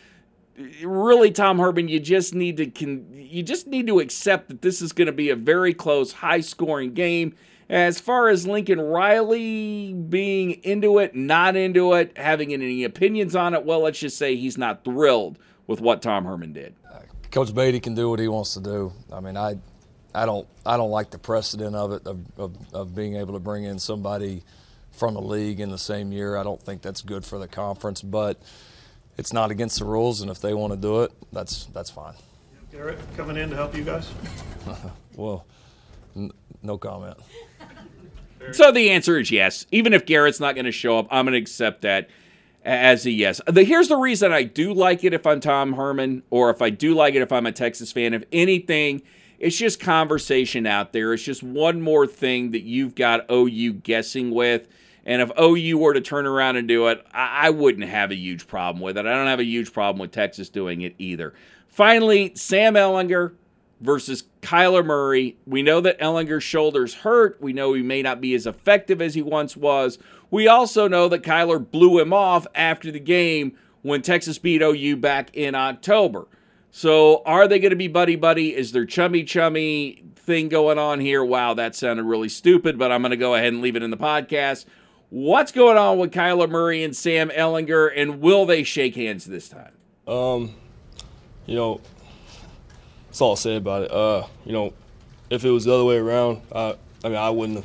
Really, 0.85 1.31
Tom 1.31 1.59
Herman, 1.59 1.89
you 1.89 1.99
just 2.01 2.35
need 2.35 2.59
to 2.59 2.67
can 2.67 3.07
you 3.15 3.43
just 3.43 3.67
need 3.67 3.87
to 3.87 3.99
accept 3.99 4.49
that 4.49 4.61
this 4.61 4.83
is 4.83 4.93
going 4.93 5.07
to 5.07 5.13
be 5.13 5.31
a 5.31 5.37
very 5.37 5.73
close, 5.73 6.13
high-scoring 6.13 6.93
game 6.93 7.35
as 7.71 8.01
far 8.01 8.29
as 8.29 8.47
Lincoln 8.47 8.81
Riley 8.81 9.93
being 9.95 10.55
into 10.65 10.99
it, 10.99 11.15
not 11.15 11.55
into 11.55 11.95
it, 11.95 12.19
having 12.19 12.53
any 12.53 12.83
opinions 12.83 13.37
on 13.37 13.55
it, 13.55 13.65
well, 13.65 13.81
let's 13.81 14.01
just 14.01 14.19
say 14.19 14.35
he's 14.35 14.59
not 14.59 14.85
thrilled 14.85 15.39
with 15.69 15.81
what 15.81 16.03
Tom 16.03 16.25
Herman 16.25 16.53
did. 16.53 16.75
Coach 17.31 17.55
Beatty 17.55 17.79
can 17.79 17.95
do 17.95 18.11
what 18.11 18.19
he 18.19 18.27
wants 18.27 18.55
to 18.55 18.61
do. 18.61 18.93
I 19.13 19.21
mean, 19.21 19.37
I, 19.37 19.57
I 20.15 20.27
don't, 20.27 20.47
I 20.67 20.77
don't 20.77 20.91
like 20.91 21.11
the 21.11 21.19
precedent 21.19 21.75
of 21.75 21.93
it 21.93 22.07
of, 22.07 22.19
of, 22.39 22.75
of 22.75 22.95
being 22.95 23.17
able 23.17 23.35
to 23.35 23.41
bring 23.41 23.65
in 23.65 23.79
somebody 23.79 24.43
from 24.93 25.15
the 25.15 25.23
league 25.23 25.61
in 25.61 25.71
the 25.71 25.79
same 25.79 26.13
year. 26.13 26.37
I 26.37 26.43
don't 26.43 26.61
think 26.61 26.83
that's 26.83 27.03
good 27.03 27.25
for 27.25 27.39
the 27.39 27.49
conference, 27.49 28.03
but 28.03 28.41
it's 29.17 29.33
not 29.33 29.51
against 29.51 29.79
the 29.79 29.85
rules, 29.85 30.21
and 30.21 30.31
if 30.31 30.41
they 30.41 30.55
want 30.55 30.73
to 30.73 30.79
do 30.79 31.03
it, 31.03 31.13
that's 31.33 31.67
that's 31.67 31.91
fine. 31.91 32.15
Garrett 32.73 32.99
coming 33.17 33.37
in 33.37 33.51
to 33.51 33.57
help 33.57 33.77
you 33.77 33.83
guys. 33.83 34.11
well, 35.17 35.45
n- 36.17 36.31
no 36.63 36.79
comment. 36.79 37.17
So 38.53 38.73
the 38.73 38.91
answer 38.91 39.19
is 39.19 39.31
yes. 39.31 39.67
Even 39.71 39.93
if 39.93 40.07
Garrett's 40.07 40.41
not 40.41 40.55
going 40.55 40.65
to 40.65 40.73
show 40.73 40.99
up, 40.99 41.07
I'm 41.11 41.27
going 41.27 41.35
to 41.35 41.39
accept 41.39 41.83
that 41.83 42.09
as 42.65 43.07
a 43.07 43.11
yes. 43.11 43.41
The, 43.47 43.65
here's 43.65 43.89
the 43.89 43.97
reason 43.97 44.33
I 44.33 44.45
do 44.45 44.73
like 44.73 45.05
it 45.05 45.13
if 45.13 45.27
I'm 45.27 45.41
Tom 45.41 45.75
Herman, 45.75 46.23
or 46.31 46.51
if 46.51 46.63
I 46.63 46.71
do 46.71 46.95
like 46.95 47.15
it 47.15 47.23
if 47.23 47.33
I'm 47.33 47.47
a 47.47 47.53
Texas 47.53 47.93
fan. 47.93 48.15
If 48.15 48.25
anything, 48.33 49.03
it's 49.41 49.57
just 49.57 49.81
conversation 49.81 50.67
out 50.67 50.93
there. 50.93 51.13
It's 51.13 51.23
just 51.23 51.43
one 51.43 51.81
more 51.81 52.07
thing 52.07 52.53
that 52.53 52.63
you've 52.63 52.95
got 52.95 53.31
OU 53.31 53.75
guessing 53.75 54.31
with. 54.31 54.69
And 55.05 55.23
if 55.23 55.33
OU 55.41 55.79
were 55.79 55.95
to 55.95 56.01
turn 56.01 56.27
around 56.27 56.57
and 56.57 56.69
do 56.69 56.89
it, 56.89 57.05
I, 57.13 57.47
I 57.47 57.51
wouldn't 57.51 57.89
have 57.89 58.11
a 58.11 58.15
huge 58.15 58.47
problem 58.47 58.83
with 58.83 58.99
it. 58.99 59.07
I 59.07 59.15
don't 59.15 59.27
have 59.27 59.41
a 59.41 59.45
huge 59.45 59.73
problem 59.73 59.99
with 59.99 60.13
Texas 60.13 60.49
doing 60.49 60.83
it 60.83 60.95
either. 60.99 61.35
Finally, 61.69 62.33
Sam 62.35 62.75
Ehlinger, 62.75 63.33
versus 63.81 64.25
Kyler 64.43 64.85
Murray. 64.85 65.37
We 65.47 65.63
know 65.63 65.81
that 65.81 65.99
Ehlinger's 65.99 66.45
shoulder's 66.45 66.95
hurt. 66.95 67.39
We 67.41 67.53
know 67.53 67.73
he 67.73 67.83
may 67.83 68.03
not 68.03 68.21
be 68.21 68.35
as 68.35 68.47
effective 68.47 69.01
as 69.01 69.15
he 69.15 69.23
once 69.23 69.57
was. 69.57 69.99
We 70.31 70.47
also 70.47 70.87
know 70.87 71.09
that 71.09 71.23
Kyler 71.23 71.69
blew 71.69 71.99
him 71.99 72.13
off 72.13 72.47
after 72.55 72.93
the 72.93 73.01
game 73.01 73.57
when 73.83 74.03
Texas 74.03 74.39
beat 74.39 74.63
OU 74.63 74.97
back 74.97 75.35
in 75.35 75.55
October. 75.55 76.27
So 76.71 77.23
are 77.27 77.49
they 77.49 77.59
going 77.59 77.71
to 77.71 77.77
be 77.77 77.89
buddy 77.89 78.17
buddy? 78.17 78.55
Is 78.55 78.73
there 78.73 78.85
chummy 78.85 79.25
chummy 79.25 80.05
thing 80.15 80.49
going 80.49 80.79
on 80.79 81.01
here? 81.01 81.25
Wow, 81.25 81.55
that 81.55 81.75
sounded 81.75 82.05
really 82.05 82.29
stupid, 82.29 82.79
but 82.79 82.93
I'm 82.93 83.03
going 83.03 83.11
to 83.11 83.17
go 83.17 83.35
ahead 83.35 83.53
and 83.53 83.63
leave 83.63 83.77
it 83.77 83.83
in 83.83 83.91
the 83.91 83.97
podcast. 83.97 84.67
What's 85.09 85.51
going 85.51 85.77
on 85.77 85.99
with 85.99 86.13
Kyler 86.13 86.49
Murray 86.49 86.85
and 86.85 86.95
Sam 86.95 87.31
Ehlinger, 87.31 87.91
and 87.97 88.21
will 88.21 88.47
they 88.47 88.63
shake 88.63 88.95
hands 88.95 89.25
this 89.25 89.49
time? 89.49 89.73
Um, 90.07 90.55
you 91.47 91.57
know, 91.57 91.81
that's 93.09 93.21
all 93.21 93.31
I'll 93.31 93.37
say 93.37 93.57
about 93.57 93.83
it. 93.83 93.91
Uh, 93.91 94.27
you 94.45 94.53
know, 94.53 94.73
if 95.31 95.45
it 95.45 95.51
was 95.51 95.65
the 95.65 95.75
other 95.75 95.85
way 95.85 95.97
around, 95.97 96.43
I, 96.55 96.77
I 97.03 97.09
mean, 97.09 97.19
I 97.19 97.31
wouldn't 97.31 97.65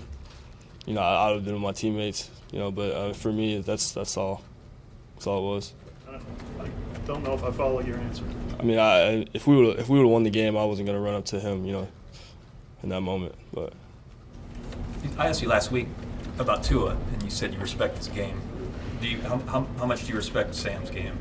you 0.86 0.94
know, 0.94 1.02
I, 1.02 1.30
would 1.30 1.38
have 1.38 1.46
been 1.46 1.54
with 1.54 1.64
my 1.64 1.72
teammates, 1.72 2.30
you 2.52 2.60
know, 2.60 2.72
but 2.72 2.92
uh, 2.92 3.14
for 3.14 3.32
me, 3.32 3.60
that's 3.60 3.92
that's 3.92 4.18
all. 4.18 4.44
That's 5.16 5.28
all 5.28 5.40
it 5.40 5.56
was. 5.56 5.74
I 6.60 6.68
don't 7.06 7.24
know 7.24 7.34
if 7.34 7.44
I 7.44 7.52
follow 7.52 7.82
your 7.82 7.98
answer. 7.98 8.24
I 8.60 8.64
mean, 8.64 8.80
I, 8.80 9.26
if 9.34 9.48
we 9.48 9.56
would 9.58 9.80
if 9.80 9.90
we 9.90 9.98
would 9.98 10.06
have 10.06 10.12
won 10.12 10.24
the 10.24 10.30
game, 10.30 10.58
I 10.58 10.66
wasn't 10.66 10.88
gonna 10.88 11.00
run 11.00 11.16
up 11.16 11.26
to 11.26 11.40
him, 11.40 11.66
you 11.66 11.74
know, 11.74 11.88
in 12.84 12.90
that 12.90 13.02
moment. 13.02 13.36
But 13.54 13.74
I 15.18 15.28
asked 15.28 15.42
you 15.42 15.48
last 15.48 15.72
week 15.72 15.88
about 16.40 16.64
Tua, 16.64 16.98
and 17.14 17.24
you 17.24 17.30
said 17.30 17.54
you 17.54 17.60
respect 17.60 17.98
his 17.98 18.08
game. 18.08 18.40
Do 19.02 19.08
you 19.08 19.22
how, 19.22 19.38
how, 19.40 19.68
how 19.78 19.86
much 19.86 20.04
do 20.04 20.10
you 20.10 20.16
respect 20.16 20.56
Sam's 20.56 20.90
game? 20.90 21.18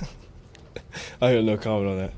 I 1.20 1.30
have 1.30 1.44
no 1.44 1.56
comment 1.56 1.90
on 1.90 1.98
that. 1.98 2.12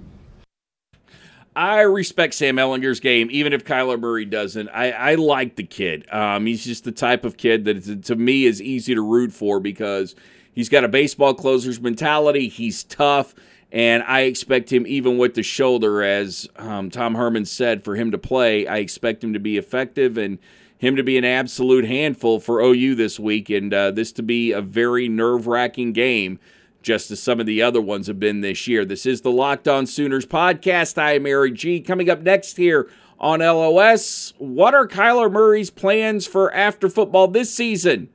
I 1.54 1.80
respect 1.82 2.32
Sam 2.34 2.56
Ehlinger's 2.56 3.00
game, 3.00 3.28
even 3.30 3.52
if 3.52 3.64
Kyler 3.64 4.00
Murray 4.00 4.24
doesn't. 4.24 4.68
I, 4.70 4.90
I 4.90 5.14
like 5.16 5.56
the 5.56 5.64
kid. 5.64 6.10
Um, 6.10 6.46
he's 6.46 6.64
just 6.64 6.84
the 6.84 6.92
type 6.92 7.26
of 7.26 7.36
kid 7.36 7.66
that, 7.66 8.04
to 8.04 8.16
me, 8.16 8.46
is 8.46 8.62
easy 8.62 8.94
to 8.94 9.02
root 9.02 9.32
for 9.32 9.60
because 9.60 10.14
he's 10.54 10.68
got 10.68 10.85
a 10.85 10.88
baseball 10.88 11.35
closer's 11.35 11.80
mentality. 11.80 12.49
He's 12.49 12.85
tough, 12.85 13.35
and 13.71 14.02
I 14.04 14.21
expect 14.23 14.73
him, 14.73 14.87
even 14.87 15.18
with 15.18 15.35
the 15.35 15.42
shoulder, 15.42 16.02
as 16.02 16.49
um, 16.56 16.90
Tom 16.90 17.14
Herman 17.14 17.44
said, 17.44 17.85
for 17.85 17.97
him 17.97 18.11
to 18.11 18.18
play. 18.18 18.66
I 18.66 18.78
expect 18.78 19.23
him 19.23 19.32
to 19.32 19.40
be 19.40 19.56
effective 19.56 20.16
and 20.16 20.38
him 20.78 20.97
to 20.97 21.02
be 21.02 21.16
an 21.16 21.25
absolute 21.25 21.85
handful 21.85 22.40
for 22.40 22.61
OU 22.61 22.97
this 22.97 23.21
week, 23.21 23.50
and 23.50 23.73
uh, 23.73 23.90
this 23.90 24.12
to 24.12 24.23
be 24.23 24.52
a 24.52 24.61
very 24.61 25.09
nerve 25.09 25.47
wracking 25.47 25.92
game 25.92 26.38
just 26.82 27.11
as 27.11 27.23
some 27.23 27.40
of 27.40 27.47
the 27.47 27.62
other 27.62 27.80
ones 27.80 28.09
have 28.09 28.18
been 28.18 28.40
this 28.40 28.66
year. 28.66 28.85
This 28.85 29.06
is 29.06 29.21
the 29.21 29.30
Locked 29.30 29.68
On 29.68 29.87
Sooners 29.87 30.26
podcast. 30.26 30.99
I 30.99 31.14
am 31.14 31.26
Eric 31.26 31.54
G. 31.54 31.80
Coming 31.80 32.11
up 32.11 32.23
next 32.23 32.56
here 32.56 32.90
on 33.18 33.38
LOS, 33.38 34.35
what 34.38 34.75
are 34.75 34.88
Kyler 34.88 35.30
Murray's 35.30 35.71
plans 35.71 36.26
for 36.26 36.52
after 36.52 36.88
football 36.88 37.28
this 37.28 37.54
season? 37.54 38.09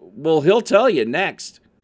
Well, 0.00 0.40
he'll 0.40 0.60
tell 0.60 0.90
you 0.90 1.04
next. 1.04 1.59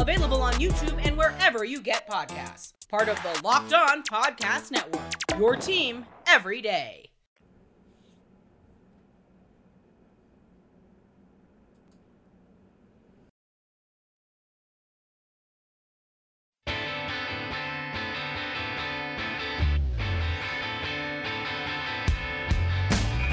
Available 0.00 0.40
on 0.40 0.54
YouTube 0.54 0.98
and 1.06 1.14
wherever 1.18 1.62
you 1.62 1.82
get 1.82 2.08
podcasts. 2.08 2.72
Part 2.88 3.10
of 3.10 3.22
the 3.22 3.38
Locked 3.44 3.74
On 3.74 4.02
Podcast 4.02 4.70
Network. 4.70 5.38
Your 5.38 5.56
team 5.56 6.06
every 6.26 6.62
day. 6.62 7.10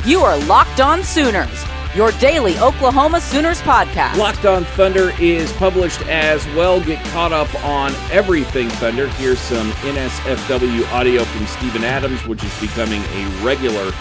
You 0.06 0.22
are 0.22 0.38
Locked 0.46 0.82
On 0.82 1.02
Sooners, 1.04 1.64
your 1.98 2.12
daily 2.12 2.60
Oklahoma 2.60 3.20
Sooners 3.20 3.60
podcast. 3.64 4.18
Locked 4.18 4.46
on 4.46 4.64
Thunder 4.64 5.14
is 5.20 5.52
published 5.54 6.00
as 6.04 6.46
well. 6.50 6.80
Get 6.80 7.04
caught 7.06 7.34
up 7.34 7.52
on 7.66 7.92
everything 8.12 8.70
Thunder. 8.70 9.08
Here's 9.08 9.40
some 9.40 9.72
NSFW 9.72 10.88
audio 10.92 11.24
from 11.24 11.48
Steven 11.48 11.84
Adams, 11.84 12.24
which 12.28 12.44
is 12.44 12.62
becoming 12.62 13.02
a 13.02 13.42
regular 13.44 13.92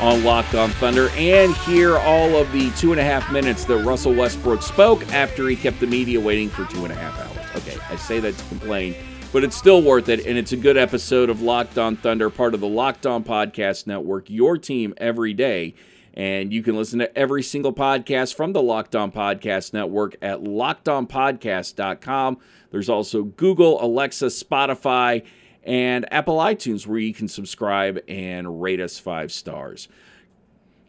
on 0.00 0.22
Locked 0.22 0.54
on 0.54 0.68
Thunder. 0.72 1.08
And 1.12 1.56
hear 1.56 1.96
all 1.96 2.36
of 2.36 2.52
the 2.52 2.70
two 2.72 2.92
and 2.92 3.00
a 3.00 3.04
half 3.04 3.32
minutes 3.32 3.64
that 3.64 3.82
Russell 3.86 4.12
Westbrook 4.12 4.60
spoke 4.60 5.10
after 5.14 5.48
he 5.48 5.56
kept 5.56 5.80
the 5.80 5.86
media 5.86 6.20
waiting 6.20 6.50
for 6.50 6.66
two 6.66 6.84
and 6.84 6.92
a 6.92 6.96
half 6.96 7.18
hours. 7.18 7.62
Okay, 7.62 7.78
I 7.88 7.96
say 7.96 8.20
that 8.20 8.36
to 8.36 8.44
complain 8.44 8.94
but 9.32 9.44
it's 9.44 9.56
still 9.56 9.82
worth 9.82 10.08
it. 10.08 10.24
And 10.24 10.38
it's 10.38 10.52
a 10.52 10.56
good 10.56 10.78
episode 10.78 11.28
of 11.28 11.42
Locked 11.42 11.76
On 11.76 11.96
Thunder, 11.96 12.30
part 12.30 12.54
of 12.54 12.60
the 12.60 12.68
Locked 12.68 13.04
On 13.06 13.22
Podcast 13.22 13.86
Network, 13.86 14.30
your 14.30 14.56
team 14.56 14.94
every 14.96 15.34
day. 15.34 15.74
And 16.16 16.52
you 16.52 16.62
can 16.62 16.76
listen 16.76 16.98
to 17.00 17.16
every 17.16 17.42
single 17.42 17.74
podcast 17.74 18.34
from 18.34 18.54
the 18.54 18.62
Locked 18.62 18.96
On 18.96 19.12
Podcast 19.12 19.74
Network 19.74 20.16
at 20.22 20.40
lockedonpodcast.com. 20.40 22.38
There's 22.70 22.88
also 22.88 23.24
Google, 23.24 23.84
Alexa, 23.84 24.26
Spotify, 24.26 25.26
and 25.62 26.10
Apple 26.10 26.38
iTunes 26.38 26.86
where 26.86 26.98
you 26.98 27.12
can 27.12 27.28
subscribe 27.28 28.00
and 28.08 28.62
rate 28.62 28.80
us 28.80 28.98
five 28.98 29.30
stars. 29.30 29.88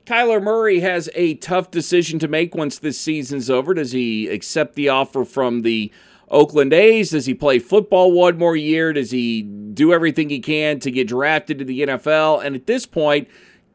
Kyler 0.05 0.41
Murray 0.41 0.79
has 0.79 1.09
a 1.15 1.33
tough 1.35 1.71
decision 1.71 2.19
to 2.19 2.29
make 2.29 2.55
once 2.55 2.79
this 2.79 2.97
season's 2.97 3.49
over. 3.49 3.73
Does 3.73 3.91
he 3.91 4.29
accept 4.29 4.75
the 4.75 4.87
offer 4.87 5.25
from 5.25 5.63
the 5.63 5.91
Oakland 6.29 6.71
A's? 6.71 7.09
Does 7.09 7.25
he 7.25 7.33
play 7.33 7.59
football 7.59 8.13
one 8.13 8.37
more 8.37 8.55
year? 8.55 8.93
Does 8.93 9.11
he 9.11 9.41
do 9.41 9.91
everything 9.91 10.29
he 10.29 10.39
can 10.39 10.79
to 10.79 10.91
get 10.91 11.09
drafted 11.09 11.59
to 11.59 11.65
the 11.65 11.81
NFL? 11.81 12.45
And 12.45 12.55
at 12.55 12.67
this 12.67 12.85
point, 12.85 13.27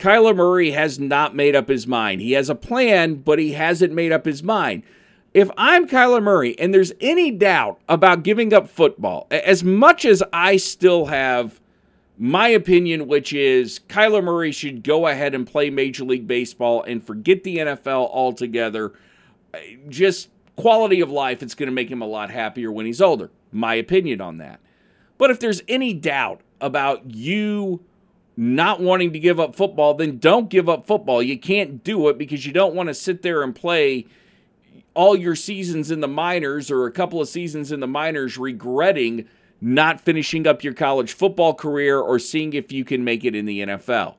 Kyler 0.03 0.35
Murray 0.35 0.73
has 0.73 0.99
not 0.99 1.37
made 1.37 1.55
up 1.55 1.69
his 1.69 1.87
mind. 1.87 2.21
He 2.21 2.33
has 2.33 2.51
a 2.51 2.57
plan, 2.57 3.15
but 3.15 3.39
he 3.39 3.53
hasn't 3.53 3.93
made 3.93 4.11
up 4.11 4.25
his 4.25 4.43
mind. 4.43 4.83
If 5.33 5.49
I'm 5.57 5.87
Kyler 5.87 6.21
Murray 6.21 6.59
and 6.59 6.75
there's 6.75 6.93
any 7.01 7.31
doubt 7.31 7.79
about 7.89 8.25
giving 8.25 8.53
up 8.53 8.69
football, 8.69 9.29
as 9.31 9.63
much 9.63 10.05
as 10.05 10.21
I 10.33 10.57
still 10.57 11.07
have 11.07 11.61
my 12.19 12.49
opinion, 12.49 13.07
which 13.07 13.33
is 13.33 13.79
Kyler 13.89 14.25
Murray 14.25 14.51
should 14.51 14.83
go 14.83 15.07
ahead 15.07 15.37
and 15.37 15.47
play 15.47 15.71
Major 15.71 16.03
League 16.03 16.27
Baseball 16.27 16.83
and 16.83 17.01
forget 17.01 17.45
the 17.45 17.59
NFL 17.59 18.11
altogether, 18.13 18.95
just 19.89 20.31
quality 20.57 21.01
of 21.01 21.13
life, 21.13 21.45
it's 21.45 21.55
going 21.55 21.69
to 21.69 21.73
make 21.73 21.89
him 21.89 22.03
a 22.03 22.07
lot 22.07 22.29
happier 22.29 22.73
when 22.73 22.87
he's 22.87 23.01
older. 23.01 23.31
My 23.53 23.75
opinion 23.75 24.21
on 24.21 24.39
that. 24.39 24.59
But 25.17 25.31
if 25.31 25.39
there's 25.39 25.63
any 25.69 25.95
doubt 25.95 26.41
about 26.61 27.15
you 27.15 27.85
not 28.37 28.81
wanting 28.81 29.13
to 29.13 29.19
give 29.19 29.39
up 29.39 29.55
football, 29.55 29.95
then 29.95 30.19
don't 30.19 30.49
give 30.49 30.69
up 30.69 30.87
football. 30.87 31.23
You 31.23 31.39
can't 31.39 31.85
do 31.85 32.09
it 32.09 32.19
because 32.19 32.47
you 32.47 32.53
don't 32.53 32.75
want 32.75 32.89
to 32.89 32.95
sit 32.95 33.23
there 33.23 33.43
and 33.43 33.55
play 33.55 34.07
all 34.95 35.17
your 35.17 35.35
seasons 35.35 35.91
in 35.91 36.01
the 36.01 36.09
minors 36.09 36.71
or 36.71 36.87
a 36.87 36.93
couple 36.93 37.21
of 37.21 37.29
seasons 37.29 37.73
in 37.73 37.81
the 37.81 37.87
minors 37.87 38.39
regretting 38.39 39.27
not 39.61 40.01
finishing 40.01 40.47
up 40.47 40.65
your 40.65 40.75
college 40.75 41.13
football 41.13 41.55
career 41.55 41.99
or 41.99 42.19
seeing 42.19 42.53
if 42.53 42.73
you 42.73 42.85
can 42.85 43.05
make 43.05 43.25
it 43.25 43.35
in 43.35 43.47
the 43.47 43.61
NFL. 43.61 44.17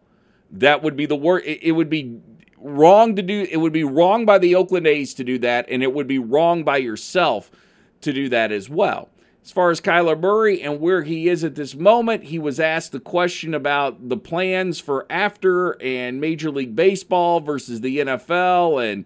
That 0.51 0.81
would 0.83 0.95
be 0.95 1.05
the 1.05 1.15
worst. 1.15 1.45
It 1.45 1.73
would 1.73 1.89
be 1.89 2.21
wrong 2.57 3.15
to 3.17 3.21
do 3.21 3.45
it 3.51 3.57
would 3.57 3.73
be 3.73 3.83
wrong 3.83 4.25
by 4.25 4.37
the 4.37 4.55
Oakland 4.55 4.87
A's 4.87 5.13
to 5.15 5.23
do 5.25 5.37
that 5.39 5.65
and 5.69 5.83
it 5.83 5.93
would 5.93 6.07
be 6.07 6.17
wrong 6.17 6.63
by 6.63 6.77
yourself 6.77 7.51
to 7.99 8.13
do 8.13 8.29
that 8.29 8.53
as 8.53 8.69
well. 8.69 9.09
As 9.43 9.51
far 9.51 9.71
as 9.71 9.81
Kyler 9.81 10.19
Murray 10.19 10.61
and 10.61 10.79
where 10.79 11.03
he 11.03 11.27
is 11.27 11.43
at 11.43 11.55
this 11.55 11.75
moment, 11.75 12.25
he 12.25 12.39
was 12.39 12.59
asked 12.59 12.93
the 12.93 12.99
question 12.99 13.53
about 13.53 14.07
the 14.07 14.15
plans 14.15 14.79
for 14.79 15.05
after 15.09 15.81
and 15.81 16.21
Major 16.21 16.49
League 16.49 16.75
Baseball 16.75 17.41
versus 17.41 17.81
the 17.81 17.97
NFL 17.99 18.89
and 18.89 19.05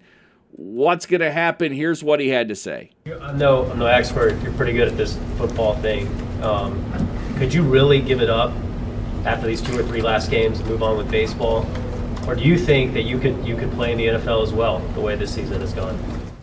what's 0.52 1.08
going 1.08 1.22
to 1.22 1.32
happen. 1.32 1.72
Here's 1.72 2.04
what 2.04 2.20
he 2.20 2.30
had 2.30 2.48
to 2.50 2.56
say. 2.56 2.92
I'm 3.20 3.40
no, 3.40 3.66
I'm 3.66 3.80
no 3.80 3.88
expert. 3.88 4.40
You're 4.44 4.54
pretty 4.54 4.74
good 4.74 4.88
at 4.88 4.96
this 4.96 5.18
football 5.38 5.76
thing. 5.78 6.08
Um, 6.44 7.10
could 7.38 7.54
you 7.54 7.64
really 7.64 8.00
give 8.00 8.22
it 8.22 8.30
up 8.30 8.52
after 9.26 9.48
these 9.48 9.62
two 9.62 9.78
or 9.78 9.84
three 9.84 10.02
last 10.02 10.30
games 10.30 10.60
and 10.60 10.70
move 10.70 10.84
on 10.84 10.98
with 10.98 11.10
baseball? 11.10 11.66
or 12.28 12.36
do 12.36 12.44
you 12.44 12.58
think 12.58 12.94
that 12.94 13.04
you 13.04 13.18
could 13.18 13.48
you 13.48 13.56
could 13.56 13.72
play 13.72 13.94
in 13.94 13.98
the 13.98 14.08
NFL 14.08 14.44
as 14.44 14.52
well 14.52 14.80
the 14.94 15.00
way 15.00 15.16
this 15.16 15.34
season 15.34 15.62
has 15.62 15.74
gone? 15.74 15.98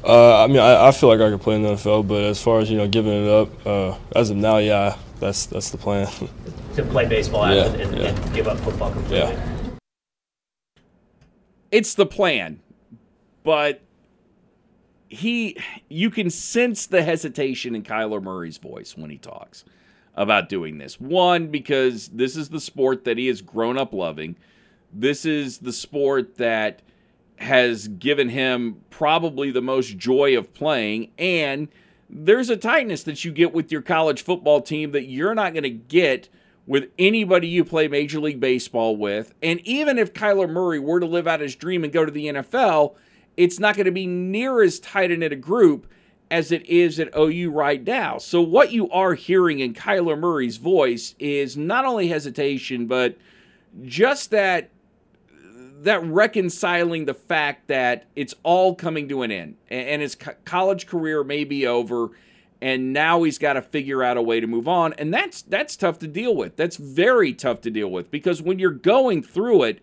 Uh, 0.05 0.45
I 0.45 0.47
mean, 0.49 0.59
I, 0.59 0.89
I, 0.89 0.93
feel 0.93 1.09
like 1.09 1.21
I 1.21 1.31
could 1.31 1.41
play 1.41 1.57
in 1.57 1.63
the 1.63 1.71
NFL, 1.71 2.07
but 2.07 2.23
as 2.25 2.43
far 2.43 2.61
as 2.61 2.71
you 2.71 2.77
know, 2.77 2.87
giving 2.87 3.25
it 3.25 3.31
up, 3.31 3.67
uh, 3.67 3.97
as 4.15 4.29
of 4.29 4.37
now, 4.37 4.59
yeah, 4.59 4.99
that's 5.19 5.47
that's 5.47 5.71
the 5.71 5.79
plan. 5.79 6.07
to 6.75 6.83
play 6.85 7.07
baseball 7.07 7.51
yeah, 7.51 7.67
and, 7.67 7.97
yeah. 7.97 8.09
and, 8.09 8.35
give 8.35 8.47
up 8.47 8.59
football 8.59 8.93
completely. 8.93 9.19
Yeah. 9.19 9.41
It's 11.71 11.95
the 11.95 12.05
plan, 12.05 12.61
but 13.45 13.81
he, 15.09 15.57
you 15.89 16.11
can 16.11 16.29
sense 16.29 16.87
the 16.87 17.03
hesitation 17.03 17.75
in 17.75 17.83
Kyler 17.83 18.23
Murray's 18.23 18.59
voice 18.59 18.97
when 18.97 19.11
he 19.11 19.17
talks 19.17 19.65
about 20.15 20.51
doing 20.51 20.77
this. 20.77 21.01
One, 21.01 21.49
because 21.49 22.09
this 22.09 22.37
is 22.37 22.51
the 22.51 22.61
sport 22.61 23.05
that 23.05 23.17
he 23.17 23.29
has 23.29 23.41
grown 23.41 23.79
up 23.79 23.95
loving. 23.95 24.37
This 24.93 25.25
is 25.25 25.59
the 25.59 25.73
sport 25.73 26.37
that 26.37 26.83
has 27.37 27.89
given 27.89 28.29
him 28.29 28.81
probably 28.91 29.51
the 29.51 29.63
most 29.63 29.97
joy 29.97 30.37
of 30.37 30.55
playing. 30.55 31.11
And 31.19 31.69
there's 32.09 32.51
a 32.51 32.57
tightness 32.57 33.03
that 33.05 33.25
you 33.25 33.33
get 33.33 33.53
with 33.53 33.73
your 33.73 33.83
college 33.83 34.23
football 34.23 34.61
team 34.61 34.93
that 34.93 35.07
you're 35.07 35.35
not 35.35 35.53
going 35.53 35.65
to 35.65 35.71
get 35.71 36.29
with 36.67 36.91
anybody 36.99 37.49
you 37.49 37.65
play 37.65 37.89
Major 37.89 38.21
League 38.21 38.41
Baseball 38.41 38.97
with. 38.97 39.35
And 39.43 39.61
even 39.61 39.99
if 39.99 40.15
Kyler 40.15 40.49
Murray 40.49 40.79
were 40.79 41.01
to 41.01 41.07
live 41.07 41.27
out 41.27 41.41
his 41.41 41.57
dream 41.57 41.85
and 41.85 41.93
go 41.93 42.05
to 42.05 42.13
the 42.13 42.27
NFL, 42.27 42.95
it's 43.37 43.59
not 43.59 43.77
going 43.77 43.87
to 43.87 43.93
be 43.93 44.07
near 44.07 44.63
as 44.63 44.79
tight 44.79 45.11
in 45.11 45.23
a 45.23 45.37
group 45.37 45.87
as 46.31 46.53
it 46.53 46.65
is 46.67 46.99
at 46.99 47.15
OU 47.17 47.51
right 47.51 47.85
now. 47.85 48.19
So, 48.19 48.41
what 48.41 48.73
you 48.73 48.91
are 48.91 49.15
hearing 49.15 49.61
in 49.61 49.75
Kyler 49.75 50.19
Murray's 50.19 50.57
voice 50.57 51.15
is 51.19 51.57
not 51.57 51.85
only 51.85 52.09
hesitation, 52.09 52.87
but 52.87 53.17
just 53.85 54.31
that 54.31 54.71
that 55.83 56.03
reconciling 56.05 57.05
the 57.05 57.15
fact 57.15 57.69
that 57.69 58.07
it's 58.15 58.35
all 58.43 58.75
coming 58.75 59.09
to 59.09 59.23
an 59.23 59.31
end 59.31 59.57
and 59.69 60.01
his 60.01 60.17
college 60.45 60.87
career 60.87 61.25
may 61.25 61.45
be 61.45 61.67
over 61.67 62.11
and 62.63 62.93
now 62.93 63.23
he's 63.25 63.39
got 63.39 63.55
to 63.55 63.63
figure 63.63 64.03
out 64.03 64.17
a 64.17 64.23
way 64.23 64.41
to 64.41 64.47
move 64.47 64.69
on 64.69 64.93
and 64.95 65.13
that's 65.13 65.43
that's 65.43 65.77
tough 65.77 65.99
to 65.99 66.07
deal 66.07 66.35
with. 66.35 66.57
That's 66.57 66.77
very 66.77 67.35
tough 67.35 67.61
to 67.63 67.71
deal 67.71 67.91
with 67.91 68.11
because 68.11 68.41
when 68.41 68.59
you're 68.59 68.71
going 68.71 69.23
through 69.23 69.65
it 69.65 69.83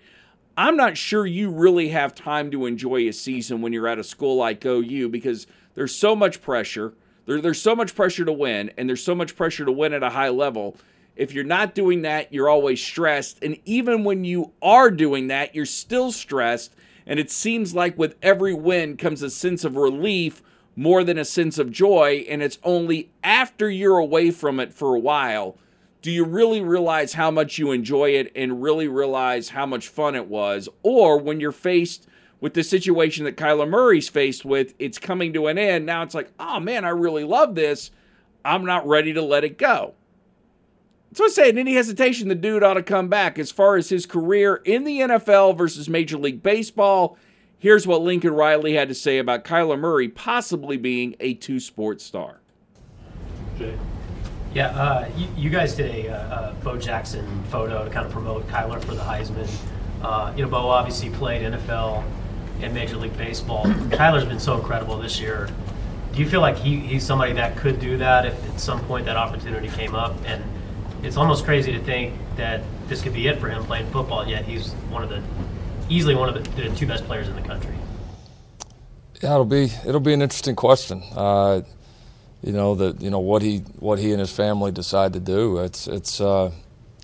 I'm 0.58 0.75
not 0.75 0.97
sure 0.97 1.25
you 1.25 1.49
really 1.49 1.89
have 1.89 2.13
time 2.13 2.51
to 2.51 2.65
enjoy 2.65 3.08
a 3.08 3.13
season 3.13 3.62
when 3.62 3.73
you're 3.73 3.88
at 3.88 3.99
a 3.99 4.04
school 4.04 4.36
like 4.36 4.65
OU 4.65 5.10
because 5.10 5.47
there's 5.75 5.95
so 5.95 6.15
much 6.15 6.41
pressure 6.41 6.93
there, 7.25 7.41
there's 7.41 7.62
so 7.62 7.75
much 7.75 7.95
pressure 7.95 8.25
to 8.25 8.34
win 8.34 8.71
and 8.77 8.88
there's 8.88 9.04
so 9.04 9.15
much 9.15 9.36
pressure 9.36 9.65
to 9.65 9.71
win 9.71 9.93
at 9.93 10.04
a 10.04 10.10
high 10.10 10.30
level 10.30 10.77
if 11.22 11.34
you're 11.34 11.44
not 11.44 11.76
doing 11.76 12.02
that, 12.02 12.34
you're 12.34 12.50
always 12.50 12.84
stressed. 12.84 13.44
And 13.44 13.60
even 13.64 14.04
when 14.04 14.24
you 14.24 14.54
are 14.60 14.90
doing 14.90 15.28
that, 15.28 15.54
you're 15.54 15.68
still 15.68 16.12
stressed. 16.12 16.74
And 17.06 17.20
it 17.20 17.30
seems 17.30 17.76
like 17.76 17.96
with 17.96 18.16
every 18.24 18.56
win 18.56 18.98
comes 18.98 19.22
a 19.22 19.30
sense 19.30 19.64
of 19.64 19.76
relief 19.76 20.42
more 20.76 21.04
than 21.04 21.20
a 21.20 21.26
sense 21.26 21.60
of 21.60 21.70
joy. 21.70 22.26
And 22.28 22.42
it's 22.42 22.58
only 22.64 23.12
after 23.24 23.70
you're 23.70 24.00
away 24.00 24.32
from 24.32 24.60
it 24.60 24.74
for 24.74 24.96
a 24.96 25.00
while 25.00 25.60
do 26.02 26.10
you 26.10 26.26
really 26.26 26.62
realize 26.62 27.14
how 27.14 27.30
much 27.30 27.60
you 27.60 27.72
enjoy 27.72 28.10
it 28.10 28.32
and 28.36 28.64
really 28.64 28.88
realize 28.88 29.50
how 29.50 29.68
much 29.68 29.90
fun 29.90 30.16
it 30.16 30.26
was. 30.26 30.68
Or 30.82 31.20
when 31.20 31.40
you're 31.40 31.52
faced 31.52 32.08
with 32.40 32.56
the 32.56 32.64
situation 32.64 33.26
that 33.26 33.38
Kyler 33.38 33.70
Murray's 33.70 34.10
faced 34.10 34.44
with, 34.44 34.74
it's 34.80 34.98
coming 34.98 35.34
to 35.34 35.46
an 35.46 35.60
end. 35.60 35.86
Now 35.86 36.02
it's 36.02 36.16
like, 36.16 36.32
oh 36.40 36.60
man, 36.60 36.84
I 36.84 36.90
really 36.90 37.26
love 37.26 37.54
this. 37.54 37.92
I'm 38.44 38.66
not 38.66 38.88
ready 38.88 39.14
to 39.14 39.22
let 39.22 39.44
it 39.44 39.60
go. 39.60 39.94
So 41.13 41.26
I 41.26 41.28
saying, 41.28 41.58
any 41.58 41.74
hesitation, 41.74 42.30
the 42.30 42.36
dude 42.36 42.63
ought 42.63 42.76
to 42.76 42.84
come 42.84 43.10
back. 43.10 43.38
As 43.38 43.52
far 43.52 43.76
as 43.76 43.89
his 43.89 44.06
career 44.06 44.62
in 44.63 44.86
the 44.86 45.00
NFL 45.00 45.58
versus 45.58 45.89
Major 45.89 46.17
League 46.17 46.41
Baseball, 46.41 47.17
here's 47.60 47.86
what 47.86 48.02
Lincoln 48.02 48.34
Riley 48.34 48.74
had 48.74 48.88
to 48.88 48.95
say 48.95 49.17
about 49.17 49.43
Kyler 49.43 49.78
Murray 49.78 50.08
possibly 50.08 50.78
being 50.78 51.15
a 51.19 51.34
two 51.34 51.60
sport 51.60 52.00
star. 52.00 52.39
Yeah, 54.54 54.67
uh, 54.67 55.10
you, 55.15 55.28
you, 55.38 55.50
guys 55.50 55.76
did 55.76 55.93
a, 55.93 56.12
a, 56.12 56.56
Bo 56.63 56.78
Jackson 56.78 57.26
photo 57.45 57.86
to 57.86 57.89
kind 57.89 58.06
of 58.06 58.12
promote 58.12 58.47
Kyler 58.47 58.84
for 58.84 58.95
the 58.95 59.02
Heisman. 59.02 59.50
Uh, 60.02 60.34
you 60.36 60.43
know, 60.43 60.50
Bo 60.50 60.67
obviously 60.69 61.10
played 61.10 61.41
NFL 61.41 62.04
and 62.62 62.74
Major 62.74 62.97
League 62.97 63.15
Baseball. 63.17 63.65
Kyler's 63.65 64.26
been 64.26 64.39
so 64.39 64.58
incredible 64.58 64.97
this 64.97 65.19
year. 65.19 65.50
Do 66.13 66.19
you 66.19 66.28
feel 66.28 66.41
like 66.41 66.58
he, 66.58 66.78
he's 66.80 67.06
somebody 67.06 67.34
that 67.34 67.56
could 67.56 67.80
do 67.80 67.97
that 67.97 68.26
if 68.26 68.50
at 68.50 68.60
some 68.60 68.82
point 68.86 69.06
that 69.06 69.15
opportunity 69.15 69.69
came 69.69 69.95
up? 69.95 70.15
And 70.26 70.43
it's 71.04 71.18
almost 71.18 71.46
crazy 71.46 71.72
to 71.72 71.80
think 71.80 72.14
that 72.38 72.62
this 72.88 73.02
could 73.02 73.14
be 73.14 73.28
it 73.28 73.40
for 73.40 73.50
him 73.50 73.64
playing 73.64 73.90
football. 73.92 74.28
Yet 74.28 74.46
he's 74.46 74.72
one 74.90 75.04
of 75.04 75.10
the 75.10 75.22
easily 75.90 76.16
one 76.16 76.30
of 76.30 76.56
the, 76.56 76.76
two 76.76 76.88
best 76.88 77.06
players 77.06 77.28
in 77.28 77.36
the 77.36 77.42
country. 77.42 77.76
Yeah, 79.22 79.34
it'll 79.34 79.46
be 79.46 79.72
it'll 79.86 80.00
be 80.00 80.14
an 80.14 80.22
interesting 80.22 80.56
question. 80.56 81.04
Uh, 81.16 81.62
you 82.42 82.54
know 82.54 82.76
that 82.76 83.02
you 83.02 83.10
know 83.10 83.20
what 83.20 83.42
he 83.42 83.60
what 83.80 84.00
he 84.00 84.12
and 84.12 84.20
his 84.20 84.32
family 84.32 84.72
decide 84.72 85.14
to 85.14 85.20
do. 85.20 85.60
It's 85.60 85.88
it's. 85.88 86.20
Uh, 86.20 86.52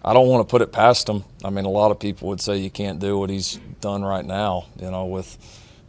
I 0.05 0.13
don't 0.13 0.27
want 0.27 0.47
to 0.47 0.49
put 0.49 0.61
it 0.61 0.71
past 0.71 1.09
him. 1.09 1.25
I 1.43 1.49
mean, 1.49 1.65
a 1.65 1.69
lot 1.69 1.91
of 1.91 1.99
people 1.99 2.29
would 2.29 2.39
say 2.39 2.57
you 2.57 2.69
can't 2.69 2.99
do 2.99 3.17
what 3.17 3.29
he's 3.29 3.59
done 3.81 4.03
right 4.03 4.25
now. 4.25 4.65
You 4.79 4.89
know, 4.89 5.05
with 5.05 5.37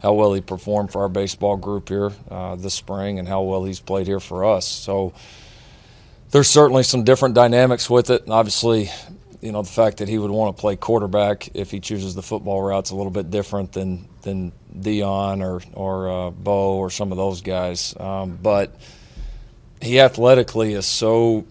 how 0.01 0.13
well 0.13 0.33
he 0.33 0.41
performed 0.41 0.91
for 0.91 1.01
our 1.01 1.09
baseball 1.09 1.57
group 1.57 1.89
here 1.89 2.11
uh, 2.29 2.55
this 2.55 2.73
spring 2.73 3.19
and 3.19 3.27
how 3.27 3.41
well 3.41 3.63
he's 3.63 3.79
played 3.79 4.07
here 4.07 4.19
for 4.19 4.45
us. 4.45 4.67
So 4.67 5.13
there's 6.31 6.49
certainly 6.49 6.83
some 6.83 7.03
different 7.03 7.35
dynamics 7.35 7.89
with 7.89 8.09
it. 8.09 8.23
And 8.23 8.33
obviously, 8.33 8.89
you 9.41 9.51
know, 9.51 9.61
the 9.61 9.69
fact 9.69 9.97
that 9.97 10.07
he 10.07 10.17
would 10.17 10.31
want 10.31 10.55
to 10.55 10.59
play 10.59 10.75
quarterback 10.75 11.49
if 11.55 11.71
he 11.71 11.79
chooses 11.79 12.15
the 12.15 12.21
football 12.21 12.61
route's 12.61 12.91
a 12.91 12.95
little 12.95 13.11
bit 13.11 13.31
different 13.31 13.73
than 13.73 14.07
than 14.21 14.51
Deion 14.75 15.41
or 15.41 15.61
or 15.73 16.09
uh, 16.09 16.29
Bo 16.31 16.77
or 16.77 16.89
some 16.89 17.11
of 17.11 17.17
those 17.17 17.41
guys. 17.41 17.95
Um, 17.99 18.37
but 18.41 18.75
he 19.81 19.99
athletically 19.99 20.73
is 20.73 20.85
so 20.85 21.45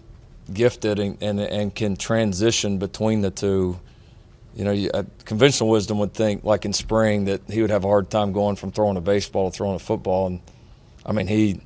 gifted 0.53 0.99
and, 0.99 1.17
and, 1.21 1.39
and 1.39 1.75
can 1.75 1.95
transition 1.95 2.77
between 2.77 3.21
the 3.21 3.31
two. 3.31 3.79
You 4.55 4.65
know, 4.65 4.71
you, 4.71 4.89
uh, 4.93 5.03
conventional 5.25 5.69
wisdom 5.69 5.99
would 5.99 6.13
think, 6.13 6.43
like 6.43 6.65
in 6.65 6.73
spring, 6.73 7.25
that 7.25 7.41
he 7.49 7.61
would 7.61 7.69
have 7.71 7.85
a 7.85 7.87
hard 7.87 8.09
time 8.09 8.33
going 8.33 8.55
from 8.55 8.71
throwing 8.71 8.97
a 8.97 9.01
baseball 9.01 9.49
to 9.49 9.55
throwing 9.55 9.75
a 9.75 9.79
football. 9.79 10.27
And 10.27 10.41
I 11.05 11.11
mean, 11.11 11.27
he 11.27 11.61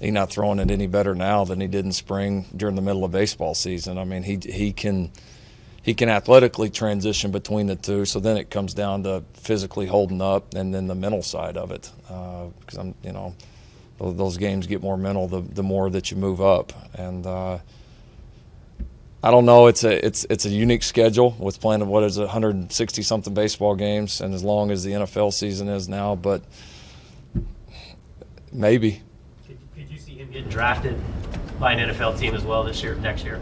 he's 0.00 0.12
not 0.12 0.30
throwing 0.30 0.58
it 0.58 0.70
any 0.70 0.86
better 0.86 1.14
now 1.14 1.44
than 1.44 1.60
he 1.60 1.66
did 1.66 1.84
in 1.84 1.92
spring 1.92 2.46
during 2.56 2.76
the 2.76 2.82
middle 2.82 3.04
of 3.04 3.10
baseball 3.10 3.54
season. 3.54 3.98
I 3.98 4.04
mean, 4.04 4.22
he 4.22 4.38
he 4.42 4.72
can 4.72 5.10
he 5.82 5.94
can 5.94 6.08
athletically 6.08 6.70
transition 6.70 7.30
between 7.30 7.66
the 7.66 7.76
two. 7.76 8.04
So 8.04 8.20
then 8.20 8.36
it 8.36 8.50
comes 8.50 8.74
down 8.74 9.04
to 9.04 9.24
physically 9.34 9.86
holding 9.86 10.20
up, 10.20 10.54
and 10.54 10.74
then 10.74 10.86
the 10.86 10.94
mental 10.94 11.22
side 11.22 11.56
of 11.56 11.70
it. 11.70 11.90
Because 12.02 12.76
uh, 12.76 12.80
I'm, 12.80 12.94
you 13.02 13.12
know, 13.12 13.34
those 13.98 14.36
games 14.36 14.66
get 14.66 14.82
more 14.82 14.96
mental 14.96 15.28
the 15.28 15.40
the 15.40 15.62
more 15.62 15.90
that 15.90 16.10
you 16.10 16.16
move 16.16 16.40
up, 16.40 16.72
and 16.94 17.26
uh, 17.26 17.58
I 19.22 19.30
don't 19.30 19.46
know. 19.46 19.66
It's 19.66 19.82
a 19.82 20.04
it's 20.04 20.26
it's 20.30 20.44
a 20.44 20.50
unique 20.50 20.84
schedule 20.84 21.34
with 21.38 21.60
playing 21.60 21.86
what 21.86 22.04
is 22.04 22.18
160 22.18 23.02
something 23.02 23.34
baseball 23.34 23.74
games, 23.74 24.20
and 24.20 24.34
as 24.34 24.44
long 24.44 24.70
as 24.70 24.84
the 24.84 24.92
NFL 24.92 25.32
season 25.32 25.68
is 25.68 25.88
now, 25.88 26.14
but 26.14 26.42
maybe. 28.52 29.02
Could, 30.32 30.34
could 30.34 30.44
you 30.44 30.44
see 30.44 30.44
him 30.44 30.44
getting 30.44 30.50
drafted 30.50 31.00
by 31.58 31.72
an 31.72 31.90
NFL 31.90 32.18
team 32.18 32.34
as 32.34 32.44
well 32.44 32.64
this 32.64 32.82
year, 32.82 32.94
next 32.96 33.24
year? 33.24 33.40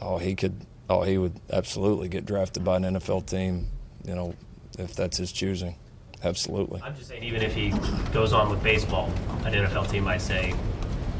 Oh, 0.00 0.18
he 0.18 0.34
could. 0.34 0.66
Oh, 0.88 1.02
he 1.02 1.18
would 1.18 1.40
absolutely 1.52 2.08
get 2.08 2.26
drafted 2.26 2.64
by 2.64 2.76
an 2.76 2.82
NFL 2.82 3.26
team. 3.26 3.68
You 4.04 4.14
know, 4.14 4.34
if 4.78 4.94
that's 4.94 5.18
his 5.18 5.32
choosing. 5.32 5.76
Absolutely. 6.22 6.80
I'm 6.82 6.94
just 6.96 7.08
saying, 7.08 7.22
even 7.22 7.42
if 7.42 7.54
he 7.54 7.72
goes 8.12 8.32
on 8.32 8.50
with 8.50 8.62
baseball, 8.62 9.10
an 9.44 9.52
NFL 9.54 9.90
team 9.90 10.04
might 10.04 10.20
say, 10.20 10.54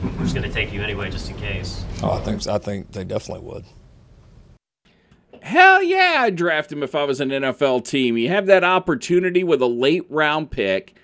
"We're 0.02 0.24
just 0.24 0.34
going 0.34 0.48
to 0.48 0.54
take 0.54 0.72
you 0.72 0.82
anyway, 0.82 1.10
just 1.10 1.30
in 1.30 1.36
case." 1.36 1.84
Oh, 2.02 2.12
I 2.12 2.20
think 2.20 2.46
I 2.46 2.58
think 2.58 2.92
they 2.92 3.04
definitely 3.04 3.46
would. 3.46 3.64
Hell 5.42 5.82
yeah, 5.82 6.16
I'd 6.18 6.36
draft 6.36 6.70
him 6.70 6.82
if 6.82 6.94
I 6.94 7.04
was 7.04 7.20
an 7.20 7.30
NFL 7.30 7.86
team. 7.86 8.18
You 8.18 8.28
have 8.28 8.46
that 8.46 8.62
opportunity 8.62 9.42
with 9.42 9.62
a 9.62 9.66
late 9.66 10.04
round 10.10 10.50
pick, 10.50 10.96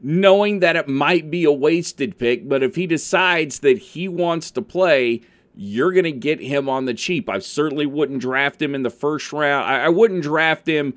knowing 0.00 0.60
that 0.60 0.76
it 0.76 0.88
might 0.88 1.30
be 1.30 1.44
a 1.44 1.52
wasted 1.52 2.18
pick, 2.18 2.48
but 2.48 2.62
if 2.62 2.74
he 2.76 2.86
decides 2.86 3.60
that 3.60 3.78
he 3.78 4.08
wants 4.08 4.50
to 4.52 4.62
play, 4.62 5.22
you're 5.54 5.92
going 5.92 6.04
to 6.04 6.12
get 6.12 6.40
him 6.40 6.68
on 6.68 6.84
the 6.84 6.94
cheap. 6.94 7.28
I 7.28 7.40
certainly 7.40 7.86
wouldn't 7.86 8.20
draft 8.20 8.62
him 8.62 8.74
in 8.74 8.82
the 8.82 8.90
first 8.90 9.32
round. 9.32 9.66
I, 9.66 9.86
I 9.86 9.88
wouldn't 9.88 10.22
draft 10.22 10.68
him 10.68 10.94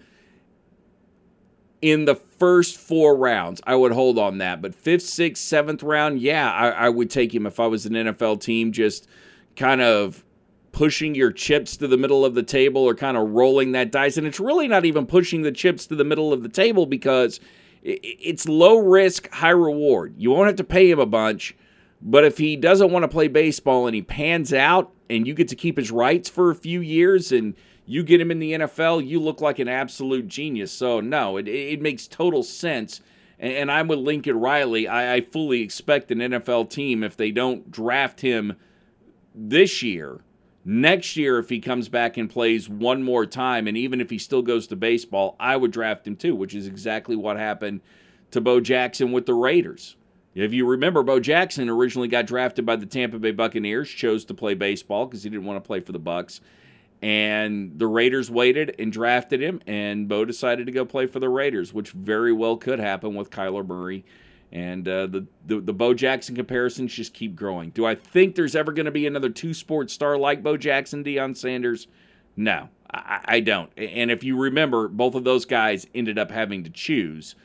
in 1.82 2.06
the 2.06 2.16
first 2.16 2.78
four 2.78 3.16
rounds. 3.16 3.60
I 3.66 3.76
would 3.76 3.92
hold 3.92 4.20
on 4.20 4.38
that. 4.38 4.62
But 4.62 4.76
fifth, 4.76 5.04
sixth, 5.04 5.44
seventh 5.44 5.82
round, 5.82 6.20
yeah, 6.20 6.52
I, 6.52 6.70
I 6.70 6.90
would 6.90 7.10
take 7.10 7.34
him 7.34 7.48
if 7.48 7.60
I 7.60 7.66
was 7.68 7.88
an 7.88 7.94
NFL 7.94 8.42
team, 8.42 8.72
just 8.72 9.08
kind 9.56 9.82
of 9.82 10.24
pushing 10.72 11.16
your 11.16 11.32
chips 11.32 11.76
to 11.78 11.88
the 11.88 11.98
middle 11.98 12.24
of 12.24 12.36
the 12.36 12.44
table 12.44 12.84
or 12.84 12.96
kind 12.96 13.18
of 13.18 13.32
rolling 13.32 13.72
that 13.72 13.92
dice. 13.92 14.16
And 14.18 14.28
it's 14.28 14.40
really 14.40 14.68
not 14.68 14.86
even 14.86 15.06
pushing 15.06 15.42
the 15.42 15.52
chips 15.52 15.88
to 15.88 15.96
the 15.96 16.04
middle 16.04 16.32
of 16.32 16.44
the 16.44 16.50
table 16.50 16.86
because 16.86 17.40
it's 17.84 18.48
low 18.48 18.78
risk, 18.78 19.30
high 19.32 19.50
reward. 19.50 20.16
You 20.18 20.32
won't 20.32 20.48
have 20.48 20.56
to 20.58 20.64
pay 20.64 20.90
him 20.90 21.00
a 21.00 21.06
bunch. 21.06 21.56
But 22.02 22.26
if 22.26 22.38
he 22.38 22.56
doesn't 22.56 22.92
want 22.92 23.04
to 23.04 23.08
play 23.08 23.28
baseball 23.28 23.86
and 23.86 23.96
he 23.96 24.02
pans 24.02 24.54
out 24.54 24.92
and 25.10 25.28
you 25.28 25.34
get 25.34 25.48
to 25.50 25.56
keep 25.56 25.78
his 25.78 25.92
rights 25.92 26.30
for 26.30 26.50
a 26.50 26.56
few 26.56 26.82
years 26.82 27.32
and 27.32 27.56
you 27.86 28.04
get 28.04 28.22
him 28.22 28.32
in 28.32 28.40
the 28.40 28.54
NFL, 28.54 29.06
you 29.06 29.20
look 29.20 29.42
like 29.42 29.60
an 29.60 29.68
absolute 29.68 30.28
genius. 30.28 30.72
So, 30.72 31.00
no, 31.00 31.38
it, 31.38 31.48
it 31.48 31.82
makes 31.82 32.08
total 32.08 32.44
sense. 32.44 33.02
And, 33.38 33.72
I'm 33.72 33.88
with 33.88 34.00
Lincoln 34.00 34.40
Riley. 34.40 34.88
I, 34.88 35.16
I 35.16 35.22
fully 35.22 35.62
expect 35.62 36.12
an 36.12 36.20
NFL 36.20 36.70
team, 36.70 37.04
if 37.04 37.18
they 37.18 37.32
don't 37.32 37.72
draft 37.72 38.22
him 38.22 38.56
this 39.34 39.82
year, 39.82 40.22
next 40.66 41.18
year, 41.18 41.40
if 41.40 41.50
he 41.50 41.60
comes 41.60 41.90
back 41.90 42.18
and 42.18 42.30
plays 42.30 42.70
one 42.70 43.04
more 43.04 43.26
time, 43.26 43.68
and 43.68 43.78
even 43.78 44.02
if 44.02 44.10
he 44.10 44.18
still 44.18 44.42
goes 44.42 44.68
to 44.68 44.76
baseball, 44.76 45.36
I 45.40 45.58
would 45.58 45.72
draft 45.72 46.08
him 46.08 46.16
too, 46.16 46.36
which 46.36 46.54
is 46.54 46.68
exactly 46.68 47.16
what 47.16 47.38
happened 47.38 47.82
to 48.32 48.42
Bo 48.42 48.60
Jackson 48.60 49.12
with 49.12 49.26
the 49.26 49.34
Raiders. 49.34 49.96
If 50.34 50.54
you 50.54 50.66
remember, 50.66 51.04
Bo 51.04 51.20
Jackson 51.20 51.68
originally 51.68 52.08
got 52.08 52.26
drafted 52.26 52.66
by 52.66 52.78
the 52.78 52.86
Tampa 52.86 53.20
Bay 53.20 53.32
Buccaneers, 53.32 53.90
chose 53.90 54.24
to 54.26 54.34
play 54.34 54.54
baseball 54.54 55.06
because 55.06 55.24
he 55.24 55.30
didn't 55.30 55.46
want 55.46 55.62
to 55.62 55.68
play 55.68 55.82
for 55.82 55.92
the 55.92 56.00
Bucks 56.00 56.40
and 57.02 57.80
the 57.80 57.88
Raiders 57.88 58.30
waited 58.30 58.76
and 58.78 58.92
drafted 58.92 59.42
him, 59.42 59.62
and 59.66 60.08
Bo 60.08 60.24
decided 60.24 60.68
to 60.68 60.72
go 60.72 60.86
play 60.86 61.08
for 61.08 61.20
the 61.20 61.30
Raiders, 61.30 61.74
which 61.74 61.92
very 61.92 62.32
well 62.32 62.58
could 62.58 62.80
happen 62.80 63.16
with 63.16 63.32
Kyler 63.32 63.66
Murray. 63.66 64.06
And 64.52 64.86
uh, 64.88 65.08
the, 65.08 65.26
the 65.46 65.62
the 65.62 65.74
Bo 65.74 65.94
Jackson 65.94 66.36
comparisons 66.36 66.94
just 66.94 67.14
keep 67.14 67.36
growing. 67.36 67.70
Do 67.70 67.86
I 67.86 67.96
think 67.96 68.36
there's 68.36 68.56
ever 68.56 68.74
going 68.74 68.86
to 68.86 68.92
be 68.92 69.08
another 69.08 69.30
two 69.30 69.54
sports 69.54 69.94
star 69.94 70.18
like 70.18 70.44
Bo 70.44 70.58
Jackson, 70.58 71.04
Deion 71.04 71.38
Sanders? 71.38 71.88
No, 72.36 72.70
I, 72.94 73.22
I, 73.26 73.40
don't. 73.40 73.72
And 73.78 74.12
if 74.12 74.24
you 74.24 74.38
remember, 74.38 74.88
both 74.88 75.16
of 75.16 75.24
those 75.24 75.46
guys 75.46 75.88
ended 75.96 76.18
up 76.18 76.32
having 76.32 76.64
to 76.64 76.70
choose. 76.70 77.36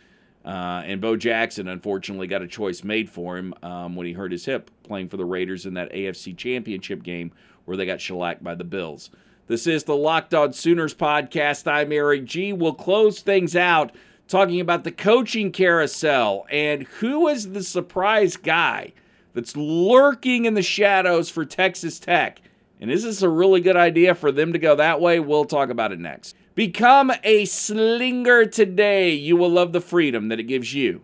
Uh, 0.45 0.83
and 0.85 1.01
Bo 1.01 1.17
Jackson, 1.17 1.67
unfortunately, 1.67 2.29
got 2.29 2.43
a 2.43 2.47
choice 2.47 2.85
made 2.85 3.11
for 3.11 3.37
him 3.37 3.53
um, 3.63 3.97
when 3.97 4.07
he 4.07 4.13
hurt 4.13 4.31
his 4.31 4.45
hip 4.45 4.71
playing 4.85 5.09
for 5.09 5.17
the 5.17 5.25
Raiders 5.25 5.67
in 5.67 5.75
that 5.75 5.93
AFC 5.93 6.37
Championship 6.37 7.03
game 7.03 7.33
where 7.65 7.77
they 7.77 7.85
got 7.85 8.01
shellacked 8.01 8.45
by 8.45 8.55
the 8.55 8.65
Bills. 8.65 9.11
This 9.49 9.67
is 9.67 9.85
the 9.85 9.97
Locked 9.97 10.35
On 10.35 10.53
Sooners 10.53 10.95
podcast. 10.95 11.71
I'm 11.71 11.93
Eric 11.93 12.25
G. 12.25 12.53
We'll 12.53 12.75
close 12.75 13.21
things 13.21 13.55
out 13.55 13.95
talking 14.29 14.61
about 14.61 14.85
the 14.85 14.93
coaching 14.93 15.53
carousel 15.53 16.47
and 16.51 16.85
who 16.85 17.29
is 17.29 17.53
the 17.53 17.63
surprise 17.63 18.37
guy 18.37 18.93
that's 19.35 19.57
lurking 19.57 20.45
in 20.45 20.55
the 20.55 20.63
shadows 20.63 21.29
for 21.29 21.45
Texas 21.45 21.99
Tech. 21.99 22.41
And 22.81 22.91
is 22.91 23.05
this 23.05 23.23
a 23.23 23.29
really 23.29 23.61
good 23.61 23.77
idea 23.77 24.15
for 24.15 24.33
them 24.33 24.53
to 24.53 24.59
go 24.59 24.75
that 24.77 25.01
way? 25.01 25.21
We'll 25.21 25.45
talk 25.45 25.71
about 25.71 25.93
it 25.93 25.99
next. 25.99 26.37
Become 26.55 27.13
a 27.23 27.45
slinger 27.45 28.47
today. 28.47 29.13
You 29.13 29.37
will 29.37 29.51
love 29.51 29.73
the 29.73 29.81
freedom 29.81 30.29
that 30.29 30.41
it 30.41 30.45
gives 30.45 30.75
you 30.75 31.03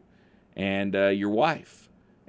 and 0.57 0.97
uh, 0.97 1.09
your 1.09 1.31
wife 1.31 1.83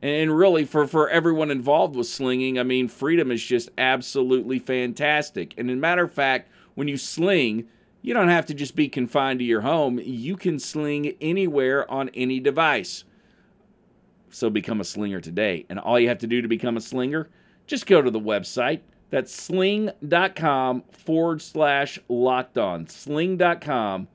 and 0.03 0.37
really 0.37 0.65
for, 0.65 0.85
for 0.85 1.09
everyone 1.09 1.49
involved 1.49 1.95
with 1.95 2.07
slinging 2.07 2.59
i 2.59 2.63
mean 2.63 2.87
freedom 2.87 3.31
is 3.31 3.43
just 3.43 3.69
absolutely 3.77 4.59
fantastic 4.59 5.53
and 5.57 5.69
as 5.69 5.75
a 5.75 5.79
matter 5.79 6.03
of 6.03 6.11
fact 6.11 6.49
when 6.75 6.87
you 6.87 6.97
sling 6.97 7.65
you 8.03 8.13
don't 8.13 8.27
have 8.27 8.45
to 8.45 8.53
just 8.53 8.75
be 8.75 8.87
confined 8.87 9.39
to 9.39 9.45
your 9.45 9.61
home. 9.61 9.99
You 9.99 10.37
can 10.37 10.59
sling 10.59 11.15
anywhere 11.19 11.89
on 11.89 12.09
any 12.09 12.39
device. 12.39 13.05
So 14.29 14.51
become 14.51 14.79
a 14.79 14.83
slinger 14.83 15.21
today. 15.21 15.65
And 15.69 15.79
all 15.79 15.99
you 15.99 16.09
have 16.09 16.19
to 16.19 16.27
do 16.27 16.41
to 16.41 16.47
become 16.47 16.77
a 16.77 16.81
slinger 16.81 17.29
just 17.67 17.85
go 17.85 18.01
to 18.01 18.11
the 18.11 18.19
website. 18.19 18.81
That's 19.09 19.33
sling.com 19.33 20.83
forward 20.91 21.41
slash 21.41 21.99
locked 22.09 22.57
on. 22.57 22.87
Sling.com 22.87 24.07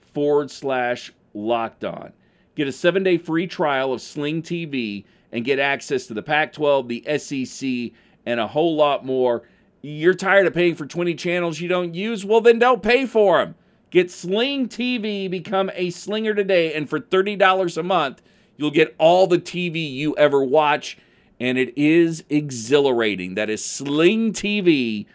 forward 0.00 0.50
slash 0.50 1.12
locked 1.34 1.84
on. 1.84 2.12
Get 2.54 2.68
a 2.68 2.72
seven 2.72 3.02
day 3.02 3.18
free 3.18 3.46
trial 3.46 3.92
of 3.92 4.00
sling 4.00 4.42
tv 4.42 5.04
and 5.30 5.44
get 5.44 5.58
access 5.58 6.06
to 6.06 6.14
the 6.14 6.22
Pac 6.22 6.52
12, 6.54 6.88
the 6.88 7.18
SEC, 7.18 7.92
and 8.24 8.40
a 8.40 8.46
whole 8.46 8.76
lot 8.76 9.04
more. 9.04 9.42
You're 9.88 10.14
tired 10.14 10.48
of 10.48 10.54
paying 10.54 10.74
for 10.74 10.84
20 10.84 11.14
channels 11.14 11.60
you 11.60 11.68
don't 11.68 11.94
use? 11.94 12.24
Well, 12.24 12.40
then 12.40 12.58
don't 12.58 12.82
pay 12.82 13.06
for 13.06 13.38
them. 13.38 13.54
Get 13.90 14.10
Sling 14.10 14.68
TV, 14.68 15.30
become 15.30 15.70
a 15.74 15.90
slinger 15.90 16.34
today, 16.34 16.74
and 16.74 16.90
for 16.90 16.98
$30 16.98 17.78
a 17.78 17.82
month, 17.84 18.20
you'll 18.56 18.72
get 18.72 18.96
all 18.98 19.28
the 19.28 19.38
TV 19.38 19.88
you 19.88 20.16
ever 20.16 20.42
watch, 20.42 20.98
and 21.38 21.56
it 21.56 21.72
is 21.78 22.24
exhilarating. 22.28 23.36
That 23.36 23.48
is 23.48 23.64
Sling 23.64 24.32
TV 24.32 25.06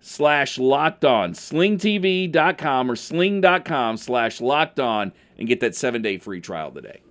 slash 0.00 0.58
locked 0.58 1.04
on. 1.04 1.34
SlingTV.com 1.34 2.90
or 2.90 2.96
sling.com 2.96 3.96
slash 3.98 4.40
locked 4.40 4.80
on 4.80 5.12
and 5.38 5.46
get 5.46 5.60
that 5.60 5.76
seven 5.76 6.02
day 6.02 6.18
free 6.18 6.40
trial 6.40 6.72
today. 6.72 7.02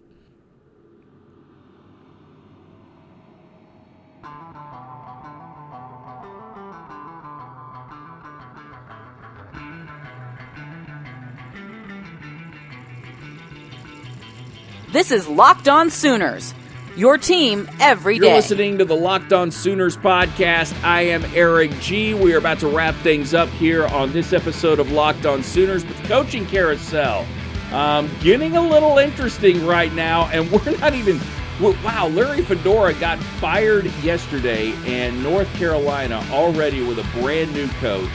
This 14.92 15.12
is 15.12 15.28
Locked 15.28 15.68
On 15.70 15.90
Sooners, 15.90 16.54
your 16.98 17.18
team 17.18 17.70
every 17.80 18.18
You're 18.18 18.34
listening 18.36 18.78
to 18.80 18.86
the 18.86 18.96
Locked 18.96 19.32
On 19.32 19.50
Sooners 19.52 19.96
podcast. 19.96 20.74
I 20.84 21.02
am 21.04 21.24
Eric 21.34 21.72
G. 21.80 22.14
We 22.14 22.34
are 22.34 22.38
about 22.38 22.60
to 22.60 22.68
wrap 22.68 22.96
things 22.96 23.34
up 23.34 23.48
here 23.50 23.86
on 23.88 24.12
this 24.12 24.34
episode 24.34 24.80
of 24.80 24.92
Locked 24.92 25.26
On 25.26 25.44
Sooners 25.44 25.86
with 25.86 25.98
the 26.02 26.08
coaching 26.08 26.46
carousel. 26.46 27.26
Um, 27.72 28.10
getting 28.22 28.58
a 28.58 28.62
little 28.62 28.98
interesting 28.98 29.66
right 29.66 29.94
now, 29.94 30.28
and 30.28 30.52
we're 30.52 30.78
not 30.78 30.94
even. 30.94 31.18
we're- 31.62 31.78
Wow, 31.86 32.08
Larry 32.08 32.42
Fedora 32.42 32.94
got 32.96 33.18
fired 33.20 33.86
yesterday, 34.04 34.74
and 34.86 35.22
North 35.24 35.52
Carolina 35.56 36.22
already 36.32 36.84
with 36.84 36.98
a 37.00 37.20
brand 37.22 37.54
new 37.54 37.68
coach, 37.80 38.10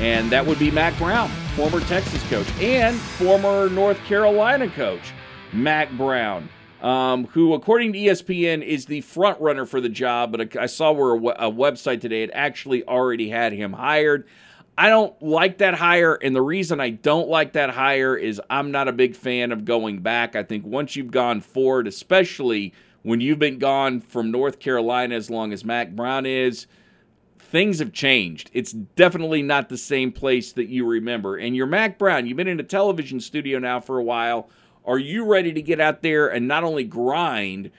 and 0.00 0.30
that 0.32 0.44
would 0.46 0.58
be 0.58 0.70
Mack 0.70 0.96
Brown, 0.98 1.28
former 1.54 1.80
Texas 1.80 2.22
coach, 2.30 2.48
and 2.60 2.96
former 2.96 3.68
North 3.68 4.02
Carolina 4.06 4.68
coach, 4.68 5.12
Mack 5.52 5.90
Brown, 5.92 6.48
um, 6.82 7.26
who, 7.28 7.54
according 7.54 7.92
to 7.92 7.98
ESPN, 7.98 8.62
is 8.62 8.86
the 8.86 9.00
front 9.00 9.40
runner 9.40 9.66
for 9.66 9.80
the 9.80 9.88
job. 9.88 10.32
But 10.32 10.56
I 10.56 10.66
saw 10.66 10.92
where 10.92 11.14
a, 11.14 11.48
a 11.48 11.52
website 11.52 12.00
today 12.00 12.20
had 12.20 12.30
actually 12.32 12.84
already 12.84 13.28
had 13.30 13.52
him 13.52 13.72
hired. 13.72 14.26
I 14.76 14.90
don't 14.90 15.20
like 15.20 15.58
that 15.58 15.74
hire, 15.74 16.14
and 16.14 16.36
the 16.36 16.42
reason 16.42 16.78
I 16.80 16.90
don't 16.90 17.28
like 17.28 17.54
that 17.54 17.70
hire 17.70 18.16
is 18.16 18.40
I'm 18.48 18.70
not 18.70 18.86
a 18.86 18.92
big 18.92 19.16
fan 19.16 19.50
of 19.50 19.64
going 19.64 20.02
back. 20.02 20.36
I 20.36 20.44
think 20.44 20.64
once 20.64 20.94
you've 20.94 21.10
gone 21.10 21.40
forward, 21.40 21.88
especially 21.88 22.72
when 23.02 23.20
you've 23.20 23.40
been 23.40 23.58
gone 23.58 24.00
from 24.00 24.30
North 24.30 24.60
Carolina 24.60 25.16
as 25.16 25.30
long 25.30 25.52
as 25.52 25.64
Mack 25.64 25.96
Brown 25.96 26.26
is, 26.26 26.68
things 27.40 27.80
have 27.80 27.92
changed. 27.92 28.50
It's 28.52 28.72
definitely 28.72 29.42
not 29.42 29.68
the 29.68 29.78
same 29.78 30.12
place 30.12 30.52
that 30.52 30.68
you 30.68 30.86
remember. 30.86 31.36
And 31.36 31.56
you're 31.56 31.66
Mack 31.66 31.98
Brown. 31.98 32.26
You've 32.26 32.36
been 32.36 32.46
in 32.46 32.60
a 32.60 32.64
television 32.64 33.18
studio 33.18 33.58
now 33.58 33.80
for 33.80 33.98
a 33.98 34.04
while. 34.04 34.48
Are 34.88 34.98
you 34.98 35.26
ready 35.26 35.52
to 35.52 35.60
get 35.60 35.80
out 35.80 36.00
there 36.00 36.28
and 36.28 36.48
not 36.48 36.64
only 36.64 36.82
grind 36.82 37.70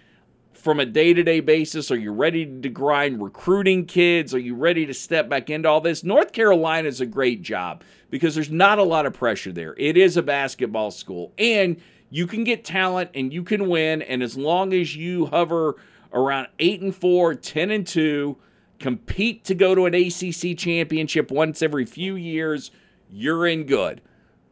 from 0.54 0.80
a 0.80 0.86
day 0.86 1.12
to 1.12 1.24
day 1.24 1.40
basis? 1.40 1.90
Are 1.90 1.98
you 1.98 2.14
ready 2.14 2.46
to 2.46 2.70
grind 2.70 3.20
recruiting 3.24 3.88
kids? 3.88 4.32
Are 4.36 4.40
you 4.40 4.54
ready 4.54 4.86
to 4.86 4.94
step 4.94 5.28
back 5.28 5.50
into 5.50 5.68
all 5.68 5.82
this? 5.82 6.04
North 6.04 6.34
Carolina 6.34 6.88
is 6.88 7.02
a 7.02 7.08
great 7.08 7.42
job 7.42 7.84
because 8.12 8.36
there's 8.36 8.52
not 8.52 8.78
a 8.78 8.84
lot 8.84 9.08
of 9.08 9.14
pressure 9.14 9.52
there. 9.52 9.74
It 9.80 9.98
is 9.98 10.18
a 10.18 10.22
basketball 10.22 10.92
school, 10.92 11.34
and 11.40 11.82
you 12.12 12.28
can 12.28 12.44
get 12.44 12.64
talent 12.64 13.10
and 13.16 13.34
you 13.34 13.44
can 13.44 13.68
win. 13.68 14.04
And 14.04 14.22
as 14.22 14.38
long 14.38 14.72
as 14.72 14.96
you 14.96 15.26
hover 15.26 15.78
around 16.14 16.50
8 16.60 16.82
and 16.82 16.96
4, 16.96 17.34
10 17.34 17.72
and 17.72 17.88
2, 17.88 18.38
compete 18.78 19.44
to 19.46 19.56
go 19.56 19.74
to 19.74 19.88
an 19.88 19.96
ACC 19.96 20.56
championship 20.56 21.32
once 21.32 21.64
every 21.64 21.86
few 21.86 22.16
years, 22.16 22.70
you're 23.10 23.48
in 23.48 23.64
good. 23.64 24.02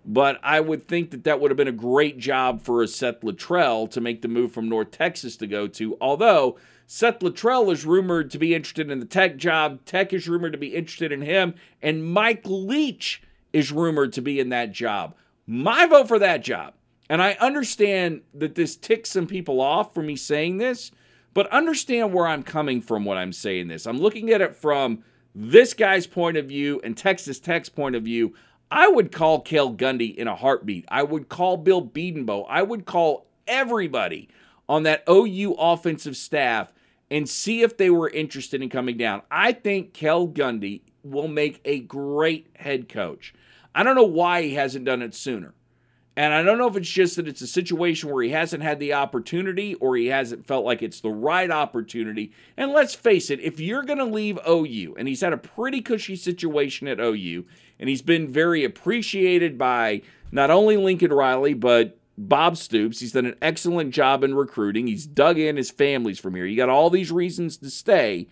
But 0.10 0.40
I 0.42 0.62
would 0.62 0.88
think 0.88 1.12
that 1.12 1.26
that 1.26 1.42
would 1.42 1.52
have 1.52 1.58
been 1.58 1.68
a 1.68 1.74
great 1.74 2.18
job 2.18 2.62
for 2.62 2.82
a 2.82 2.88
Seth 2.88 3.20
Littrell 3.22 3.92
to 3.92 4.00
make 4.00 4.22
the 4.22 4.30
move 4.30 4.54
from 4.54 4.70
North 4.70 4.92
Texas 4.92 5.36
to 5.36 5.48
go 5.48 5.68
to. 5.68 5.98
Although 6.00 6.58
Seth 6.86 7.20
Littrell 7.20 7.72
is 7.74 7.86
rumored 7.86 8.32
to 8.32 8.40
be 8.40 8.56
interested 8.56 8.90
in 8.90 9.00
the 9.00 9.06
Tech 9.06 9.36
job, 9.36 9.84
Tech 9.84 10.14
is 10.14 10.30
rumored 10.30 10.54
to 10.54 10.58
be 10.58 10.74
interested 10.74 11.12
in 11.12 11.22
him, 11.22 11.56
and 11.82 12.06
Mike 12.06 12.44
Leach 12.46 13.22
is 13.52 13.74
rumored 13.74 14.14
to 14.14 14.22
be 14.22 14.40
in 14.40 14.48
that 14.50 14.72
job. 14.72 15.14
My 15.46 15.86
vote 15.86 16.08
for 16.08 16.20
that 16.20 16.42
job. 16.42 16.74
And 17.10 17.22
I 17.22 17.34
understand 17.42 18.22
that 18.34 18.56
this 18.56 18.78
ticks 18.78 19.12
some 19.12 19.28
people 19.28 19.60
off 19.60 19.94
for 19.94 20.02
me 20.02 20.16
saying 20.16 20.58
this, 20.58 20.92
but 21.34 21.52
understand 21.52 22.14
where 22.14 22.28
I'm 22.28 22.44
coming 22.44 22.82
from 22.82 23.04
when 23.04 23.18
I'm 23.18 23.34
saying 23.34 23.68
this. 23.68 23.86
I'm 23.86 24.00
looking 24.00 24.30
at 24.30 24.42
it 24.42 24.56
from 24.56 25.04
this 25.36 25.74
guy's 25.74 26.08
point 26.08 26.38
of 26.38 26.46
view 26.46 26.80
and 26.84 26.98
Texas 26.98 27.40
Tech's 27.40 27.70
point 27.70 27.96
of 27.96 28.04
view. 28.04 28.34
I 28.70 28.88
would 28.88 29.12
call 29.12 29.42
Cale 29.42 29.74
Gundy 29.74 30.14
in 30.16 30.28
a 30.28 30.36
heartbeat. 30.36 30.86
I 30.90 31.04
would 31.04 31.30
call 31.30 31.58
Bill 31.58 31.82
Bedenbaugh. 31.82 32.46
I 32.50 32.64
would 32.64 32.86
call 32.86 33.28
everybody 33.48 34.28
on 34.68 34.84
that 34.84 35.04
OU 35.10 35.54
offensive 35.54 36.18
staff 36.18 36.74
and 37.10 37.30
see 37.30 37.62
if 37.62 37.78
they 37.78 37.90
were 37.90 38.10
interested 38.10 38.62
in 38.62 38.70
coming 38.70 38.98
down. 38.98 39.22
I 39.32 39.54
think 39.54 39.94
Cale 39.94 40.28
Gundy 40.28 40.82
will 41.04 41.30
make 41.30 41.62
a 41.64 41.80
great 41.80 42.48
head 42.58 42.90
coach. 42.90 43.34
I 43.74 43.84
don't 43.84 43.96
know 43.96 44.04
why 44.04 44.42
he 44.42 44.56
hasn't 44.56 44.86
done 44.86 45.02
it 45.02 45.16
sooner. 45.16 45.54
And 46.18 46.34
I 46.34 46.42
don't 46.42 46.58
know 46.58 46.68
if 46.68 46.76
it's 46.76 46.90
just 46.90 47.16
that 47.18 47.28
it's 47.28 47.42
a 47.42 47.48
situation 47.48 48.10
where 48.10 48.24
he 48.24 48.32
hasn't 48.32 48.64
had 48.64 48.80
the 48.80 48.94
opportunity 48.94 49.76
or 49.76 49.96
he 49.96 50.08
hasn't 50.08 50.48
felt 50.48 50.66
like 50.66 50.82
it's 50.82 51.00
the 51.00 51.12
right 51.12 51.52
opportunity. 51.52 52.32
And 52.58 52.72
let's 52.72 52.96
face 52.96 53.30
it, 53.30 53.40
if 53.40 53.60
you're 53.60 53.84
going 53.84 54.00
to 54.00 54.06
leave 54.06 54.40
OU, 54.50 54.96
and 54.98 55.08
he's 55.08 55.22
had 55.22 55.32
a 55.32 55.38
pretty 55.38 55.80
cushy 55.80 56.16
situation 56.16 56.88
at 56.88 57.00
OU, 57.00 57.46
and 57.80 57.88
he's 57.88 58.02
been 58.02 58.28
very 58.28 58.64
appreciated 58.64 59.60
by 59.60 60.02
not 60.32 60.50
only 60.50 60.76
Lincoln 60.76 61.14
Riley, 61.14 61.54
but 61.54 62.00
Bob 62.18 62.58
Stoops. 62.58 63.00
He's 63.00 63.12
done 63.12 63.28
an 63.28 63.38
excellent 63.40 63.94
job 63.94 64.24
in 64.24 64.34
recruiting. 64.34 64.88
He's 64.88 65.06
dug 65.06 65.38
in 65.38 65.56
his 65.56 65.70
families 65.70 66.18
from 66.18 66.34
here. 66.34 66.48
You 66.48 66.58
got 66.58 66.68
all 66.68 66.90
these 66.90 67.12
reasons 67.12 67.58
to 67.58 67.70
stay. 67.70 68.26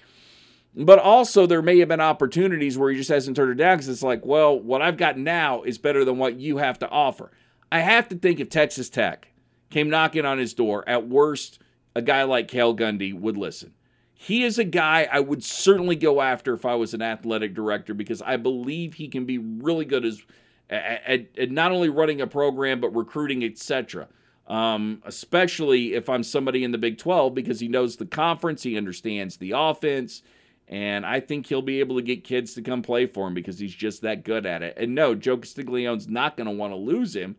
But 0.75 0.97
also, 0.97 1.45
there 1.45 1.61
may 1.61 1.77
have 1.79 1.89
been 1.89 2.01
opportunities 2.01 2.79
where 2.79 2.89
he 2.89 2.97
just 2.97 3.11
hasn't 3.11 3.37
turned 3.37 3.51
it 3.51 3.63
down 3.63 3.77
because 3.77 3.89
it's 3.89 4.01
like, 4.01 4.25
well, 4.25 4.59
what 4.59 4.81
I've 4.81 4.97
got 4.97 5.19
now 5.19 5.61
is 5.61 5.77
better 5.77 6.03
than 6.03 6.17
what 6.17 6.39
you 6.39 6.57
have 6.57 6.79
to 6.79 6.89
offer. 6.89 7.29
I 7.71 7.79
have 7.79 8.07
to 8.09 8.15
think 8.15 8.39
if 8.39 8.49
Texas 8.49 8.89
Tech 8.89 9.29
came 9.69 9.89
knocking 9.89 10.25
on 10.25 10.37
his 10.37 10.53
door, 10.53 10.87
at 10.87 11.07
worst, 11.07 11.59
a 11.95 12.01
guy 12.01 12.23
like 12.23 12.47
Cale 12.47 12.75
Gundy 12.75 13.17
would 13.17 13.37
listen. 13.37 13.73
He 14.13 14.43
is 14.43 14.57
a 14.57 14.63
guy 14.63 15.07
I 15.11 15.19
would 15.19 15.43
certainly 15.43 15.95
go 15.95 16.21
after 16.21 16.53
if 16.53 16.65
I 16.65 16.75
was 16.75 16.93
an 16.93 17.01
athletic 17.01 17.53
director 17.53 17.93
because 17.93 18.21
I 18.21 18.37
believe 18.37 18.93
he 18.93 19.07
can 19.07 19.25
be 19.25 19.37
really 19.37 19.85
good 19.85 20.05
as 20.05 20.21
at, 20.69 21.27
at, 21.37 21.51
not 21.51 21.71
only 21.71 21.89
running 21.89 22.21
a 22.21 22.27
program 22.27 22.79
but 22.79 22.95
recruiting, 22.95 23.43
etc. 23.43 24.07
Um, 24.47 25.01
especially 25.05 25.93
if 25.93 26.09
I'm 26.09 26.23
somebody 26.23 26.63
in 26.63 26.71
the 26.71 26.77
Big 26.77 26.97
12 26.97 27.35
because 27.35 27.59
he 27.59 27.67
knows 27.67 27.97
the 27.97 28.05
conference, 28.05 28.63
he 28.63 28.77
understands 28.77 29.37
the 29.37 29.53
offense, 29.55 30.21
and 30.67 31.05
I 31.05 31.19
think 31.19 31.47
he'll 31.47 31.61
be 31.61 31.79
able 31.79 31.95
to 31.97 32.01
get 32.01 32.23
kids 32.23 32.53
to 32.55 32.61
come 32.61 32.81
play 32.81 33.05
for 33.05 33.27
him 33.27 33.33
because 33.33 33.59
he's 33.59 33.75
just 33.75 34.01
that 34.01 34.23
good 34.23 34.45
at 34.45 34.63
it. 34.63 34.75
And 34.77 34.95
no, 34.95 35.13
Joe 35.13 35.37
Castiglione's 35.37 36.07
not 36.07 36.37
going 36.37 36.47
to 36.47 36.53
want 36.53 36.73
to 36.73 36.77
lose 36.77 37.15
him. 37.15 37.35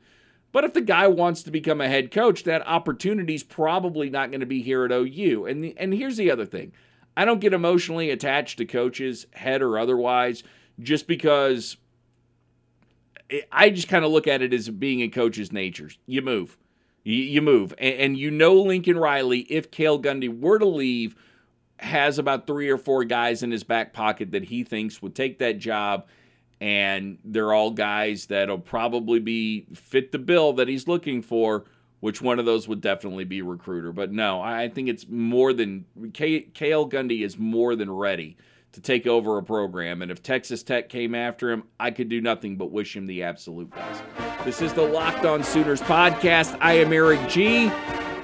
But 0.56 0.64
if 0.64 0.72
the 0.72 0.80
guy 0.80 1.06
wants 1.06 1.42
to 1.42 1.50
become 1.50 1.82
a 1.82 1.88
head 1.88 2.10
coach, 2.10 2.44
that 2.44 2.66
opportunity's 2.66 3.42
probably 3.42 4.08
not 4.08 4.30
going 4.30 4.40
to 4.40 4.46
be 4.46 4.62
here 4.62 4.86
at 4.86 4.90
OU. 4.90 5.44
And 5.44 5.62
the, 5.62 5.74
and 5.76 5.92
here's 5.92 6.16
the 6.16 6.30
other 6.30 6.46
thing. 6.46 6.72
I 7.14 7.26
don't 7.26 7.42
get 7.42 7.52
emotionally 7.52 8.08
attached 8.08 8.56
to 8.56 8.64
coaches, 8.64 9.26
head 9.34 9.60
or 9.60 9.78
otherwise, 9.78 10.44
just 10.80 11.06
because 11.06 11.76
I 13.52 13.68
just 13.68 13.88
kind 13.88 14.02
of 14.02 14.10
look 14.10 14.26
at 14.26 14.40
it 14.40 14.54
as 14.54 14.70
being 14.70 15.00
in 15.00 15.10
coach's 15.10 15.52
nature. 15.52 15.90
You 16.06 16.22
move. 16.22 16.56
You, 17.04 17.42
move. 17.42 17.74
And, 17.76 17.94
and 17.94 18.16
you 18.16 18.30
know 18.30 18.54
Lincoln 18.54 18.96
Riley, 18.96 19.40
if 19.40 19.70
Cale 19.70 20.00
Gundy 20.00 20.40
were 20.40 20.58
to 20.58 20.64
leave, 20.64 21.16
has 21.80 22.18
about 22.18 22.46
three 22.46 22.70
or 22.70 22.78
four 22.78 23.04
guys 23.04 23.42
in 23.42 23.50
his 23.50 23.62
back 23.62 23.92
pocket 23.92 24.32
that 24.32 24.44
he 24.44 24.64
thinks 24.64 25.02
would 25.02 25.14
take 25.14 25.38
that 25.40 25.58
job 25.58 26.06
and 26.60 27.18
they're 27.24 27.52
all 27.52 27.70
guys 27.70 28.26
that'll 28.26 28.58
probably 28.58 29.18
be 29.18 29.66
fit 29.74 30.12
the 30.12 30.18
bill 30.18 30.54
that 30.54 30.68
he's 30.68 30.88
looking 30.88 31.22
for. 31.22 31.64
Which 32.00 32.20
one 32.20 32.38
of 32.38 32.44
those 32.44 32.68
would 32.68 32.82
definitely 32.82 33.24
be 33.24 33.40
recruiter? 33.40 33.90
But 33.90 34.12
no, 34.12 34.40
I 34.40 34.68
think 34.68 34.88
it's 34.88 35.08
more 35.08 35.52
than 35.52 35.86
Cale 36.12 36.88
Gundy 36.88 37.24
is 37.24 37.38
more 37.38 37.74
than 37.74 37.90
ready 37.90 38.36
to 38.72 38.82
take 38.82 39.06
over 39.06 39.38
a 39.38 39.42
program. 39.42 40.02
And 40.02 40.10
if 40.10 40.22
Texas 40.22 40.62
Tech 40.62 40.90
came 40.90 41.14
after 41.14 41.50
him, 41.50 41.64
I 41.80 41.90
could 41.90 42.10
do 42.10 42.20
nothing 42.20 42.56
but 42.56 42.70
wish 42.70 42.94
him 42.94 43.06
the 43.06 43.22
absolute 43.22 43.70
best. 43.70 44.02
This 44.44 44.60
is 44.60 44.74
the 44.74 44.82
Locked 44.82 45.24
On 45.24 45.42
Sooners 45.42 45.80
podcast. 45.80 46.56
I 46.60 46.74
am 46.74 46.92
Eric 46.92 47.26
G. 47.30 47.70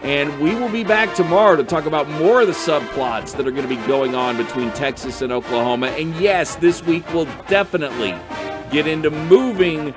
And 0.03 0.41
we 0.41 0.57
will 0.57 0.69
be 0.69 0.83
back 0.83 1.15
tomorrow 1.15 1.55
to 1.55 1.63
talk 1.63 1.87
about 1.87 2.09
more 2.09 2.41
of 2.41 2.49
the 2.49 2.53
subplots 2.53 3.37
that 3.37 3.47
are 3.47 3.53
going 3.53 3.69
to 3.69 3.69
be 3.69 3.81
going 3.87 4.17
on 4.17 4.37
between 4.37 4.73
Texas 4.73 5.23
and 5.23 5.33
Oklahoma. 5.33 5.89
And 5.89 6.13
yes, 6.17 6.57
this 6.57 6.83
week 6.83 7.05
we'll 7.15 7.29
definitely 7.47 8.15
get 8.73 8.89
into 8.89 9.11
moving 9.11 9.93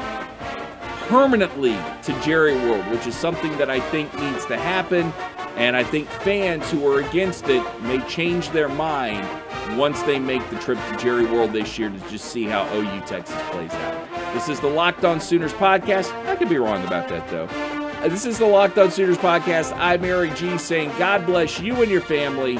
permanently 1.08 1.76
to 2.04 2.22
Jerry 2.22 2.54
World, 2.54 2.86
which 2.92 3.08
is 3.08 3.16
something 3.16 3.58
that 3.58 3.70
I 3.72 3.80
think 3.80 4.14
needs 4.20 4.46
to 4.46 4.58
happen. 4.58 5.12
And 5.56 5.76
I 5.76 5.84
think 5.84 6.08
fans 6.08 6.70
who 6.70 6.88
are 6.88 7.02
against 7.02 7.48
it 7.48 7.64
may 7.82 8.00
change 8.08 8.50
their 8.50 8.70
mind 8.70 9.28
once 9.76 10.04
they 10.04 10.20
make 10.20 10.48
the 10.52 10.58
trip 10.58 10.78
to 10.78 10.98
Jerry 10.98 11.26
World 11.26 11.52
this 11.52 11.80
year 11.80 11.90
to 11.90 12.10
just 12.10 12.26
see 12.26 12.44
how 12.44 12.68
OU 12.76 13.02
Texas 13.08 13.42
plays 13.50 13.72
out. 13.72 14.34
This 14.36 14.50
is 14.50 14.60
the 14.60 14.68
Locked 14.68 15.04
On 15.04 15.20
Sooners 15.20 15.54
podcast. 15.54 16.14
I 16.28 16.36
could 16.36 16.50
be 16.50 16.58
wrong 16.58 16.86
about 16.86 17.08
that, 17.10 17.28
though. 17.30 17.75
This 18.10 18.28
is 18.28 18.38
the 18.38 18.46
Locked 18.46 18.78
On 18.78 18.92
Sooners 18.92 19.18
podcast. 19.18 19.76
I'm 19.78 20.06
Eric 20.06 20.36
G 20.36 20.60
saying 20.60 20.92
God 21.00 21.26
bless 21.26 21.60
you 21.60 21.82
and 21.82 21.90
your 21.90 22.02
family. 22.02 22.60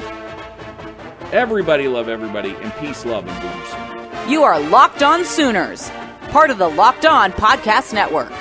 Everybody 1.32 1.86
love 1.86 2.08
everybody 2.08 2.50
and 2.56 2.72
peace, 2.74 3.04
love, 3.04 3.26
and 3.28 3.40
booze. 3.40 4.30
You 4.30 4.42
are 4.42 4.58
Locked 4.58 5.04
On 5.04 5.24
Sooners, 5.24 5.88
part 6.30 6.50
of 6.50 6.58
the 6.58 6.68
Locked 6.68 7.06
On 7.06 7.30
Podcast 7.30 7.94
Network. 7.94 8.32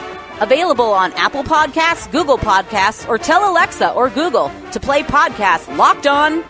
Available 0.41 0.85
on 0.85 1.13
Apple 1.13 1.43
Podcasts, 1.43 2.11
Google 2.11 2.39
Podcasts, 2.39 3.07
or 3.07 3.19
tell 3.19 3.51
Alexa 3.51 3.91
or 3.91 4.09
Google 4.09 4.51
to 4.71 4.79
play 4.79 5.03
podcast 5.03 5.77
Locked 5.77 6.07
On. 6.07 6.43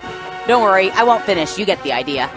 Don't 0.47 0.63
worry, 0.63 0.89
I 0.91 1.03
won't 1.03 1.23
finish. 1.25 1.57
You 1.57 1.65
get 1.65 1.83
the 1.83 1.91
idea. 1.91 2.29